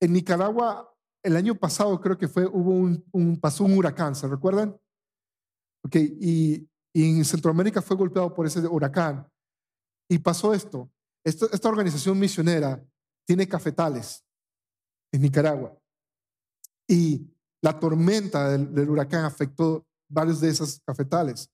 [0.00, 0.94] en Nicaragua,
[1.24, 4.78] el año pasado creo que fue, hubo un, pasó un huracán, ¿se recuerdan?
[5.84, 9.28] Ok, y, y, en Centroamérica fue golpeado por ese huracán.
[10.08, 10.90] Y pasó esto.
[11.24, 12.84] Esta organización misionera
[13.26, 14.25] tiene cafetales
[15.16, 15.76] en Nicaragua.
[16.86, 17.26] Y
[17.60, 21.50] la tormenta del, huracán afectó varios de esos cafetales.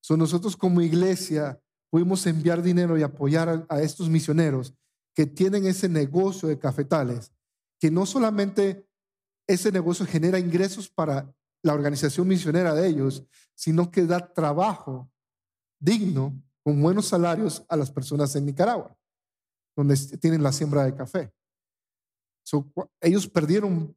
[0.00, 4.74] So, nosotros como iglesia pudimos enviar dinero y apoyar a, estos misioneros
[5.14, 7.32] que tienen ese negocio de cafetales,
[7.78, 8.88] que no solamente
[9.46, 13.24] ese negocio genera ingresos para la organización misionera de ellos,
[13.54, 15.10] sino que da trabajo
[15.78, 18.96] digno, con buenos salarios a las personas en Nicaragua,
[19.76, 21.32] donde tienen la siembra de café
[23.00, 23.96] ellos perdieron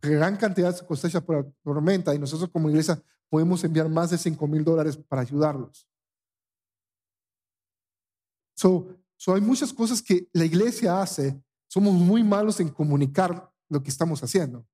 [0.00, 4.18] gran cantidad de cosecha por la tormenta y nosotros como iglesia podemos enviar más de
[4.18, 5.88] 5 mil dólares para ayudarlos.
[8.56, 11.40] So, so hay muchas cosas que la iglesia hace.
[11.68, 14.66] Somos muy malos en comunicar lo que estamos haciendo.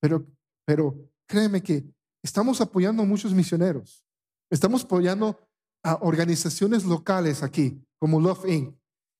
[0.00, 0.26] Pero,
[0.66, 1.88] pero créeme que
[2.22, 4.04] estamos apoyando a muchos misioneros.
[4.50, 5.38] Estamos apoyando
[5.82, 8.76] a organizaciones locales aquí, como Love Inc.,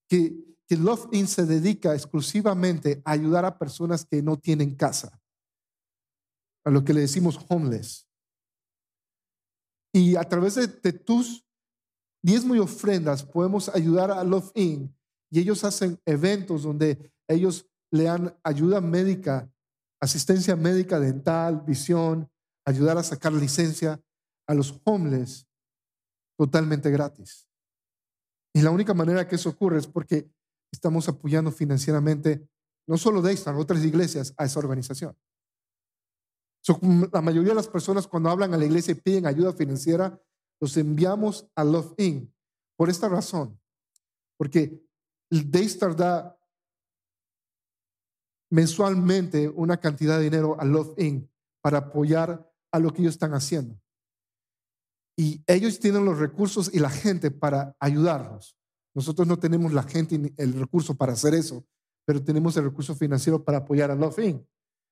[0.08, 5.20] que que Love In se dedica exclusivamente a ayudar a personas que no tienen casa,
[6.64, 8.08] a lo que le decimos homeless.
[9.92, 11.44] Y a través de, tus
[12.22, 14.94] diezmo y ofrendas podemos ayudar a Love In
[15.30, 19.50] y ellos hacen eventos donde ellos le dan ayuda médica,
[20.00, 22.28] asistencia médica dental, visión,
[22.64, 24.00] ayudar a sacar licencia
[24.48, 25.46] a los homeless
[26.36, 27.48] totalmente gratis.
[28.52, 30.30] Y la única manera que eso ocurre es porque
[30.76, 32.46] estamos apoyando financieramente,
[32.86, 35.16] no solo Daystar, otras iglesias, a esa organización.
[37.12, 40.20] la mayoría de las personas cuando hablan a la iglesia y piden ayuda financiera,
[40.60, 42.32] los enviamos a Love In.
[42.76, 43.58] Por esta razón,
[44.36, 44.84] porque
[45.30, 46.38] Daystar da
[48.50, 51.30] mensualmente una cantidad de dinero a Love In
[51.62, 53.80] para apoyar a lo que ellos están haciendo.
[55.18, 58.56] Y ellos tienen los recursos y la gente para ayudarnos.
[58.96, 61.66] Nosotros no tenemos la gente y el recurso para hacer eso,
[62.06, 64.42] pero tenemos el recurso financiero para apoyar a Love Inc.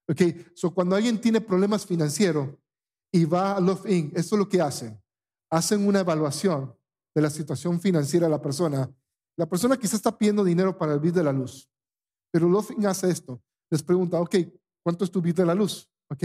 [0.07, 0.21] Ok,
[0.55, 2.51] so cuando alguien tiene problemas financieros
[3.11, 5.03] y va a Love Inc., esto es lo que hacen.
[5.51, 6.77] Hacen una evaluación
[7.15, 8.95] de la situación financiera de la persona.
[9.39, 11.71] La persona quizás está pidiendo dinero para el bill de la luz,
[12.31, 12.85] pero Love Inc.
[12.85, 13.43] hace esto.
[13.71, 14.37] Les pregunta, ok,
[14.85, 15.91] ¿cuánto es tu bill de la luz?
[16.11, 16.25] Ok,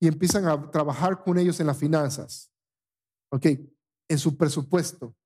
[0.00, 2.48] y empiezan a trabajar con ellos en las finanzas.
[3.32, 3.46] Ok,
[4.08, 5.16] en su presupuesto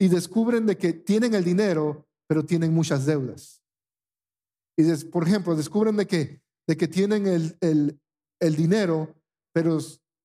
[0.00, 3.62] y descubren de que tienen el dinero, pero tienen muchas deudas.
[4.76, 6.40] Y por ejemplo, descubren de que
[6.70, 8.00] de que tienen el, el,
[8.40, 9.16] el dinero,
[9.52, 9.78] pero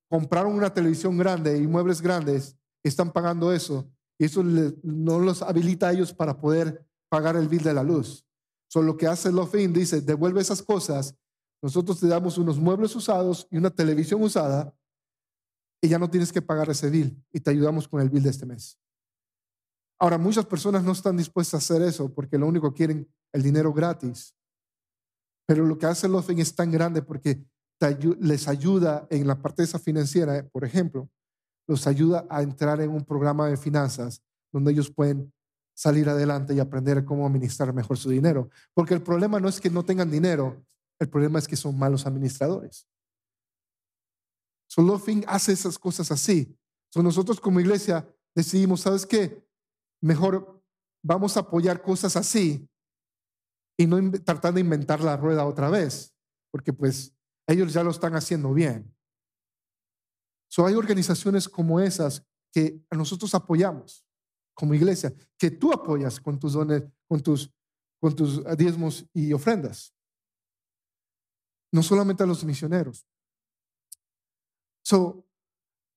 [0.08, 5.88] compraron una televisión grande y muebles grandes, están pagando eso, y eso no los habilita
[5.88, 8.28] a ellos para poder pagar el bill de la luz.
[8.70, 11.16] Solo lo que hace Lofin dice, devuelve esas cosas,
[11.64, 14.72] nosotros te damos unos muebles usados y una televisión usada,
[15.82, 18.30] y ya no tienes que pagar ese bill, y te ayudamos con el bill de
[18.30, 18.78] este mes.
[20.00, 23.44] Ahora, muchas personas no están dispuestas a hacer eso porque lo único que quieren el
[23.44, 24.36] dinero gratis.
[25.48, 27.46] Pero lo que hace Lofin es tan grande porque
[28.20, 31.10] les ayuda en la parte de esa financiera, por ejemplo,
[31.68, 35.34] los ayuda a entrar en un programa de finanzas donde ellos pueden
[35.76, 38.50] salir adelante y aprender cómo administrar mejor su dinero.
[38.74, 40.66] Porque el problema no es que no tengan dinero,
[41.00, 42.88] el problema es que son malos administradores.
[45.04, 46.58] Fin hace esas cosas así.
[46.90, 49.46] So, nosotros como iglesia decidimos, ¿sabes qué?
[50.06, 50.64] Mejor
[51.04, 52.70] vamos a apoyar cosas así
[53.76, 56.14] y no tratar de inventar la rueda otra vez,
[56.52, 57.12] porque pues
[57.48, 58.96] ellos ya lo están haciendo bien.
[60.48, 64.06] So, hay organizaciones como esas que nosotros apoyamos
[64.54, 67.52] como iglesia, que tú apoyas con tus dones, con tus,
[68.00, 69.92] con tus diezmos y ofrendas.
[71.72, 73.08] No solamente a los misioneros.
[74.84, 75.28] So,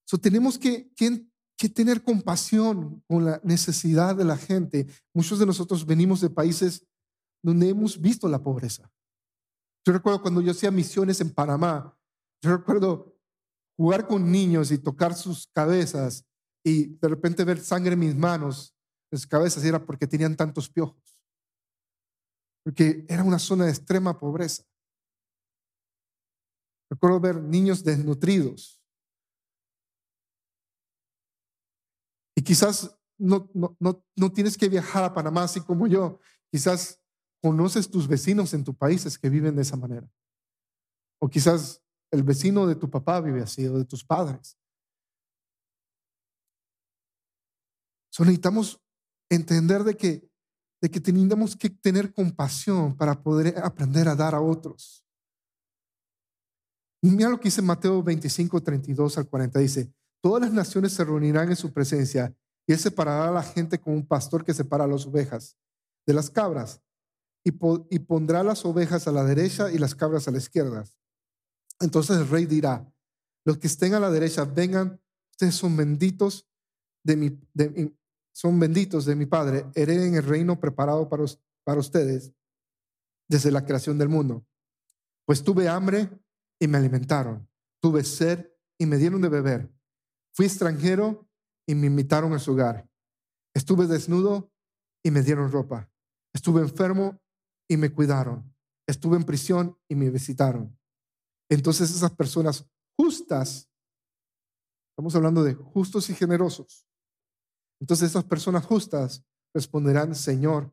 [0.06, 1.28] so tenemos que, que,
[1.58, 4.86] que tener compasión con la necesidad de la gente.
[5.12, 6.86] Muchos de nosotros venimos de países
[7.42, 8.90] donde hemos visto la pobreza.
[9.84, 11.98] Yo recuerdo cuando yo hacía misiones en Panamá,
[12.42, 13.18] yo recuerdo
[13.76, 16.24] jugar con niños y tocar sus cabezas
[16.64, 18.76] y de repente ver sangre en mis manos,
[19.10, 21.18] en sus cabezas, y era porque tenían tantos piojos.
[22.64, 24.62] Porque era una zona de extrema pobreza.
[26.90, 28.77] Recuerdo ver niños desnutridos.
[32.38, 36.20] Y quizás no, no, no, no tienes que viajar a Panamá así como yo.
[36.52, 37.02] Quizás
[37.42, 40.08] conoces tus vecinos en tu país que viven de esa manera.
[41.20, 41.82] O quizás
[42.12, 44.56] el vecino de tu papá vive así o de tus padres.
[48.12, 48.80] So, necesitamos
[49.28, 50.30] entender de que,
[50.80, 55.04] de que tenemos que tener compasión para poder aprender a dar a otros.
[57.02, 59.58] Mira lo que dice Mateo 25, 32 al 40.
[59.58, 59.92] Dice,
[60.22, 62.34] todas las naciones se reunirán en su presencia
[62.66, 65.56] y él separará a la gente como un pastor que separa a las ovejas
[66.06, 66.82] de las cabras
[67.44, 70.84] y, pondrá las ovejas a la derecha y las cabras a la izquierda.
[71.80, 72.92] Entonces el rey dirá,
[73.44, 75.00] los que estén a la derecha, vengan,
[75.30, 76.46] ustedes son benditos
[77.02, 77.40] de mi,
[78.32, 81.24] son benditos de mi Padre, hereden el reino preparado para,
[81.64, 82.32] para ustedes
[83.28, 84.44] desde la creación del mundo.
[85.24, 86.10] Pues tuve hambre
[86.58, 87.48] y me alimentaron,
[87.80, 88.46] tuve sed
[88.78, 89.72] y me dieron de beber,
[90.38, 91.28] fui extranjero
[91.66, 92.88] y me invitaron a su hogar,
[93.56, 94.52] estuve desnudo
[95.04, 95.90] y me dieron ropa,
[96.32, 97.20] estuve enfermo
[97.68, 98.54] y me cuidaron.
[98.86, 100.78] Estuve en prisión y me visitaron.
[101.50, 102.64] Entonces esas personas
[102.96, 103.68] justas,
[104.92, 106.86] estamos hablando de justos y generosos,
[107.80, 110.72] entonces esas personas justas responderán, Señor,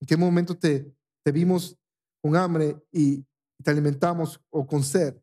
[0.00, 0.92] ¿en qué momento te,
[1.32, 1.78] vimos
[2.20, 3.24] con hambre y
[3.62, 5.22] te alimentamos o con sed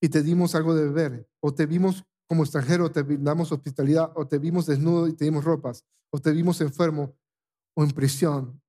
[0.00, 1.28] y te dimos algo de beber?
[1.40, 4.12] ¿O te vimos como extranjero, te damos hospitalidad?
[4.14, 5.84] ¿O te vimos desnudo y te dimos ropas?
[6.10, 7.16] ¿O te vimos enfermo
[7.76, 8.60] o en prisión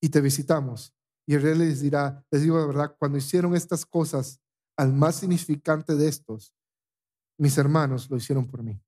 [0.00, 0.94] y te visitamos.
[1.26, 4.40] Y el rey les dirá, les digo la verdad, cuando hicieron estas cosas
[4.76, 6.54] al más significante de estos,
[7.38, 8.80] mis hermanos lo hicieron por mí.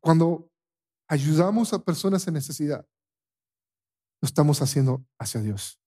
[0.00, 0.50] Cuando
[1.08, 2.86] ayudamos a personas en necesidad,
[4.22, 5.80] lo estamos haciendo hacia Dios.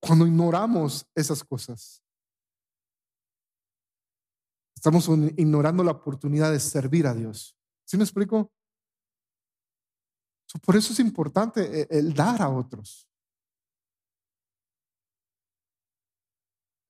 [0.00, 2.02] Cuando ignoramos esas cosas,
[4.78, 7.56] estamos ignorando la oportunidad de servir a Dios.
[7.84, 8.52] ¿Sí me explico?
[10.64, 13.06] por eso es importante eh, el dar a otros.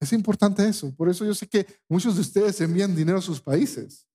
[0.01, 0.95] Es importante eso.
[0.95, 4.07] Por eso yo sé que muchos de ustedes envían dinero a sus países.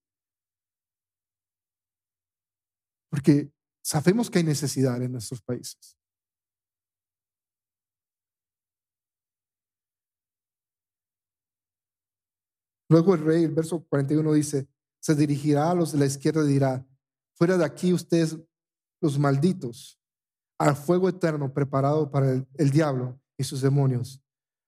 [3.09, 3.51] Porque
[3.83, 5.97] sabemos que hay necesidad en nuestros países.
[12.93, 14.67] Luego el rey, el verso 41 dice,
[14.99, 16.85] se dirigirá a los de la izquierda y dirá,
[17.33, 18.37] fuera de aquí ustedes
[19.01, 19.99] los malditos
[20.59, 24.21] al fuego eterno preparado para el, diablo y sus demonios.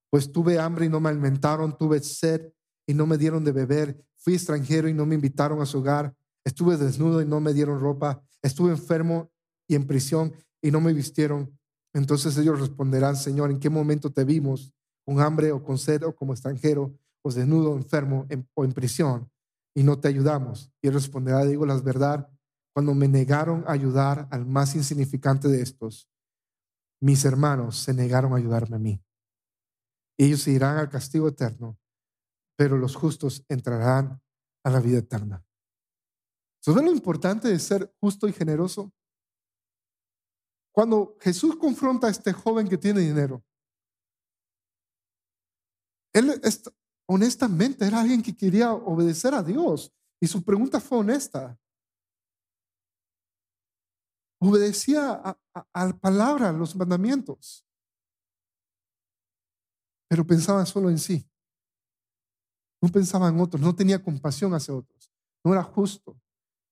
[0.09, 2.51] Pues tuve hambre y no me alimentaron, tuve sed
[2.87, 6.11] y no me dieron de beber, fui extranjero y no me invitaron a su hogar,
[6.43, 9.29] estuve desnudo y no me dieron ropa, estuve enfermo
[9.67, 11.55] y en prisión y no me vistieron.
[11.93, 14.73] Entonces ellos responderán, Señor, ¿en qué momento te vimos
[15.05, 19.31] con hambre o con sed o como extranjero o desnudo, enfermo o en prisión
[19.75, 20.71] y no te ayudamos?
[20.81, 22.29] Y él responderá, digo las verdad,
[22.71, 26.07] cuando me negaron a ayudar al más insignificante de estos,
[27.01, 29.03] mis hermanos se negaron a ayudarme a mí.
[30.19, 31.79] Ellos irán al castigo eterno,
[32.55, 34.21] pero los justos entrarán
[34.63, 35.43] a la vida eterna.
[36.61, 38.93] ¿Sabes lo importante de ser justo y generoso?
[40.71, 43.43] Cuando Jesús confronta a este joven que tiene dinero,
[46.13, 46.39] él
[47.07, 51.59] honestamente era alguien que quería obedecer a Dios y su pregunta fue honesta.
[54.39, 57.65] Obedecía a, la palabra, a los mandamientos,
[60.07, 61.27] pero pensaba solo en sí.
[62.81, 65.11] No pensaba en otros, no tenía compasión hacia otros,
[65.43, 66.19] no era justo,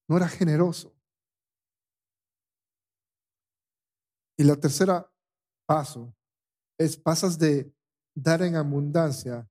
[0.07, 0.93] no era generoso.
[4.38, 5.09] Y la tercera
[5.65, 6.13] paso
[6.77, 7.73] es pasas de
[8.15, 9.49] dar en abundancia,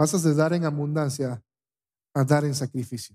[0.00, 1.44] pasas de dar en abundancia
[2.14, 3.14] a dar en sacrificio.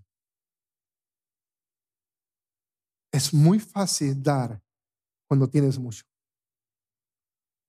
[3.12, 4.62] Es muy fácil dar
[5.28, 6.06] cuando tienes mucho.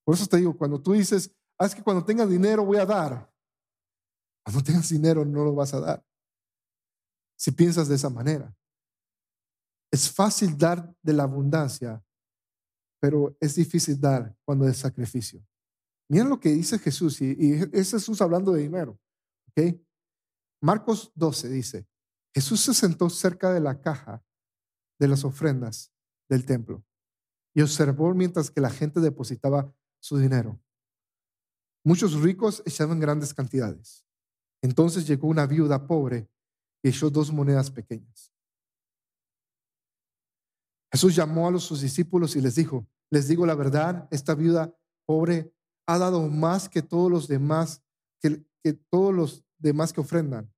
[0.04, 2.84] Por eso te digo, cuando tú dices, ah, es que cuando tengas dinero voy a
[2.84, 3.32] dar.
[4.44, 6.06] Cuando tengas dinero no lo vas a dar.
[7.38, 8.54] Si piensas de esa manera.
[9.90, 12.04] Es fácil dar de la abundancia
[13.00, 15.40] pero es difícil dar cuando es sacrificio.
[16.08, 18.98] Miren lo que dice Jesús, y, es Jesús hablando de dinero.
[19.56, 19.80] ¿Ok?
[20.62, 21.88] Marcos 12 dice,
[22.34, 24.24] Jesús se sentó cerca de la caja
[24.98, 25.92] de las ofrendas
[26.28, 26.84] del templo
[27.54, 30.60] y observó mientras que la gente depositaba su dinero.
[31.84, 34.04] Muchos ricos echaban grandes cantidades.
[34.62, 36.28] Entonces llegó una viuda pobre
[36.82, 38.32] y echó dos monedas pequeñas.
[40.92, 44.76] Jesús llamó a los sus discípulos y les dijo, les digo la verdad, esta viuda
[45.06, 45.54] pobre
[45.86, 47.82] ha dado más que todos los demás,
[48.20, 48.44] que,
[48.90, 50.52] todos los demás que ofrendan,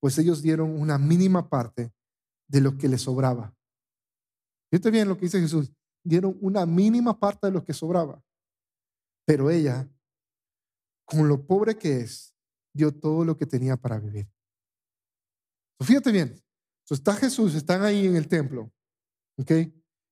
[0.00, 1.92] pues ellos dieron una mínima parte
[2.48, 3.54] de lo que les sobraba.
[4.70, 5.72] Fíjate bien lo que dice Jesús,
[6.04, 8.22] dieron una mínima parte de lo que sobraba,
[9.26, 9.88] pero ella,
[11.06, 12.34] con lo pobre que es,
[12.74, 14.28] dio todo lo que tenía para vivir.
[15.80, 16.42] Fíjate bien,
[16.90, 18.72] está Jesús, están ahí en el templo,
[19.38, 19.50] ¿ok?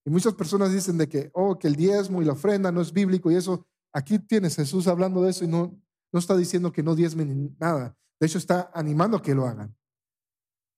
[0.05, 2.93] Y muchas personas dicen de que, oh, que el diezmo y la ofrenda no es
[2.93, 3.67] bíblico y eso.
[3.93, 5.79] Aquí tienes Jesús hablando de eso y no,
[6.13, 7.97] no está diciendo que no diezmen ni nada.
[8.23, 9.77] De hecho, está animando a que lo hagan.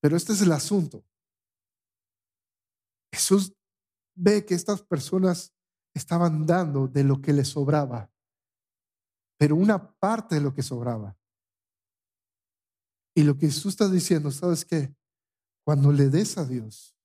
[0.01, 1.05] Pero este es el asunto.
[3.12, 3.55] Jesús
[4.14, 5.53] ve que estas personas
[5.92, 8.11] estaban dando de lo que les sobraba,
[9.38, 11.18] pero una parte de lo que sobraba.
[13.14, 14.97] Y lo que Jesús está diciendo, ¿sabes qué?
[15.66, 16.97] Cuando le des a Dios,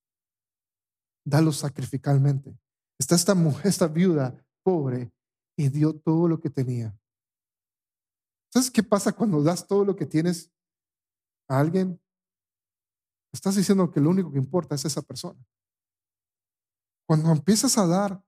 [1.26, 2.58] dalo sacrificalmente.
[2.98, 5.12] Está esta mujer, esta viuda pobre
[5.58, 6.98] y dio todo lo que tenía.
[8.52, 10.52] ¿Sabes qué pasa cuando das todo lo que tienes
[11.48, 12.02] a alguien?
[13.32, 15.40] Estás diciendo que lo único que importa es esa persona.
[17.08, 18.24] Cuando empiezas a dar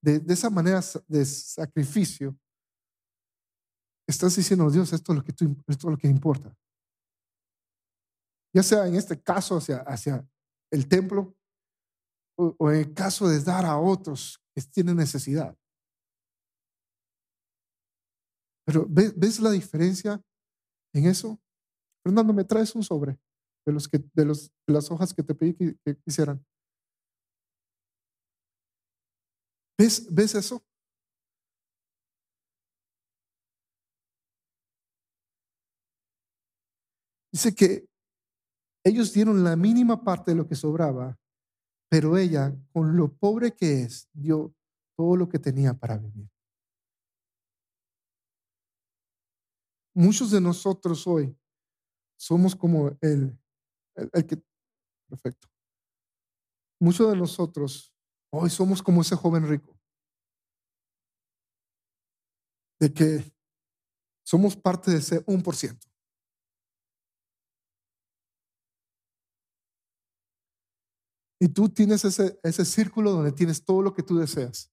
[0.00, 2.38] de, de esa manera de sacrificio,
[4.10, 6.54] estás diciendo, Dios, esto es lo que, tú, esto es lo que importa.
[8.52, 10.26] Ya sea en este caso hacia, hacia
[10.70, 11.36] el templo
[12.36, 15.56] o, en el caso de dar a otros que tienen necesidad.
[18.70, 20.22] Pero ¿ves, la diferencia
[20.94, 21.40] en eso?
[22.04, 23.18] Fernando, me traes un sobre
[23.66, 26.40] de, los de, los, de las hojas que te pedí que, que hicieran.
[29.76, 30.62] ¿Ves, ¿Ves eso?
[37.32, 37.88] Dice que
[38.84, 41.18] ellos dieron la mínima parte de lo que sobraba,
[41.90, 44.54] pero ella, con lo pobre que es, dio
[44.96, 46.30] todo lo que tenía para vivir.
[50.00, 51.36] Muchos de nosotros hoy
[52.18, 53.38] somos como el,
[54.14, 54.42] el, que,
[55.06, 55.46] perfecto.
[56.80, 57.92] Muchos de nosotros
[58.32, 59.78] hoy somos como ese joven rico.
[62.80, 63.30] De que
[64.24, 65.86] somos parte de ese un por ciento.
[71.38, 74.69] Y tú tienes ese, ese círculo donde tienes todo lo que tú deseas.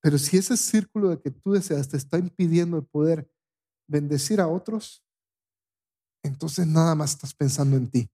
[0.00, 3.30] Pero si ese círculo de que tú deseas te está impidiendo el poder
[3.86, 5.04] bendecir a otros,
[6.22, 8.10] entonces nada más estás pensando en ti.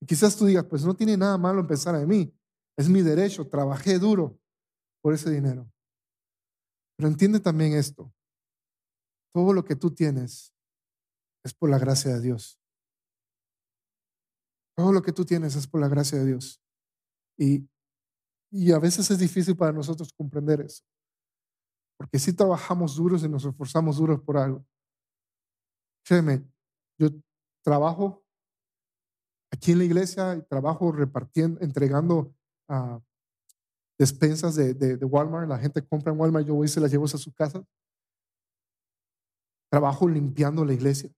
[0.00, 2.34] Y quizás tú digas, pues no tiene nada malo en pensar en mí.
[2.76, 4.38] Es mi derecho, trabajé duro
[5.02, 5.70] por ese dinero.
[6.96, 8.12] Pero entiende también esto.
[9.32, 10.54] Todo lo que tú tienes
[11.44, 12.60] es por la gracia de Dios.
[14.76, 16.62] Todo lo que tú tienes es por la gracia de Dios.
[17.36, 17.68] Y,
[18.50, 20.82] y a veces es difícil para nosotros comprender eso.
[21.98, 24.64] Porque si trabajamos duros y nos esforzamos duros por algo.
[26.04, 26.44] Créeme,
[26.98, 27.08] yo
[27.62, 28.24] trabajo
[29.50, 32.34] aquí en la iglesia trabajo repartiendo, entregando
[32.68, 33.00] uh,
[33.98, 35.48] despensas de, de, de, Walmart.
[35.48, 37.64] La gente compra en Walmart, yo voy y se las llevo a su casa.
[39.70, 41.10] Trabajo limpiando la iglesia.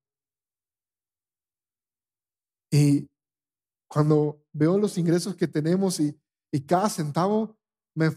[2.73, 3.09] Y
[3.89, 6.20] cuando veo los ingresos que tenemos y,
[6.53, 7.57] y cada centavo,
[7.95, 8.11] me,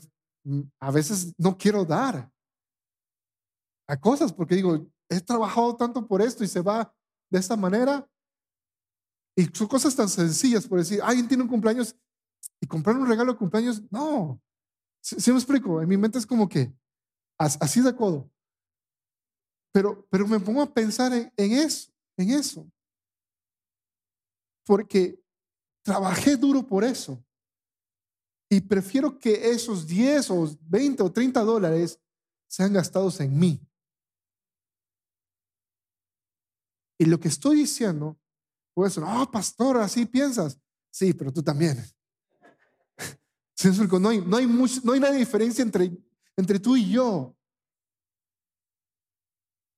[0.80, 2.32] a veces no quiero dar
[3.88, 6.94] a cosas porque digo, he trabajado tanto por esto y se va
[7.30, 8.10] de esta manera.
[9.36, 11.96] Y son cosas tan sencillas, por decir, alguien tiene un cumpleaños
[12.62, 14.42] y comprar un regalo de cumpleaños, no.
[15.02, 15.82] Si me explico?
[15.82, 16.74] En mi mente es como que
[17.38, 18.30] así de codo.
[19.74, 22.72] Pero, pero me pongo a pensar en, en eso, en eso.
[24.66, 25.20] Porque
[25.84, 27.24] trabajé duro por eso.
[28.54, 32.00] Y prefiero que esos 10 o 20 o 30 dólares
[32.48, 33.60] sean gastados en mí.
[37.00, 38.16] Y lo que estoy diciendo,
[38.76, 40.60] pues, no, pastor, así piensas.
[40.92, 41.84] Sí, pero tú también.
[44.00, 45.90] No hay, no hay, no hay una diferencia entre,
[46.36, 47.36] entre tú y yo.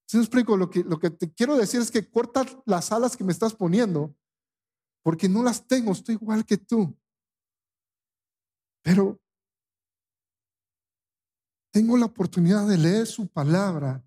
[0.07, 3.15] Si me explico, lo que, lo que te quiero decir es que corta las alas
[3.15, 4.15] que me estás poniendo,
[5.03, 6.97] porque no las tengo, estoy igual que tú.
[8.85, 9.19] Pero
[11.73, 14.05] tengo la oportunidad de leer su palabra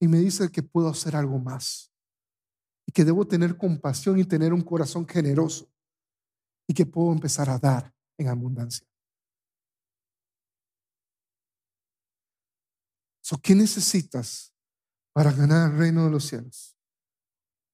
[0.00, 1.92] y me dice que puedo hacer algo más
[2.88, 5.70] y que debo tener compasión y tener un corazón generoso
[6.66, 8.84] y que puedo empezar a dar en abundancia.
[13.40, 14.52] ¿Qué necesitas
[15.12, 16.76] para ganar el reino de los cielos?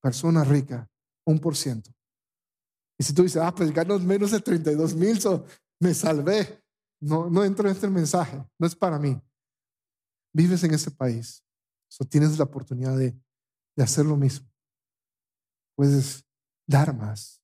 [0.03, 0.87] Persona rica,
[1.25, 1.91] un por ciento.
[2.99, 5.47] Y si tú dices, ah, pues gano menos de 32 mil, so
[5.81, 6.63] me salvé.
[7.01, 9.21] No, no entro en este mensaje, no es para mí.
[10.33, 11.45] Vives en ese país,
[11.89, 13.19] so tienes la oportunidad de,
[13.77, 14.49] de hacer lo mismo
[15.77, 16.25] puedes
[16.67, 17.41] dar más.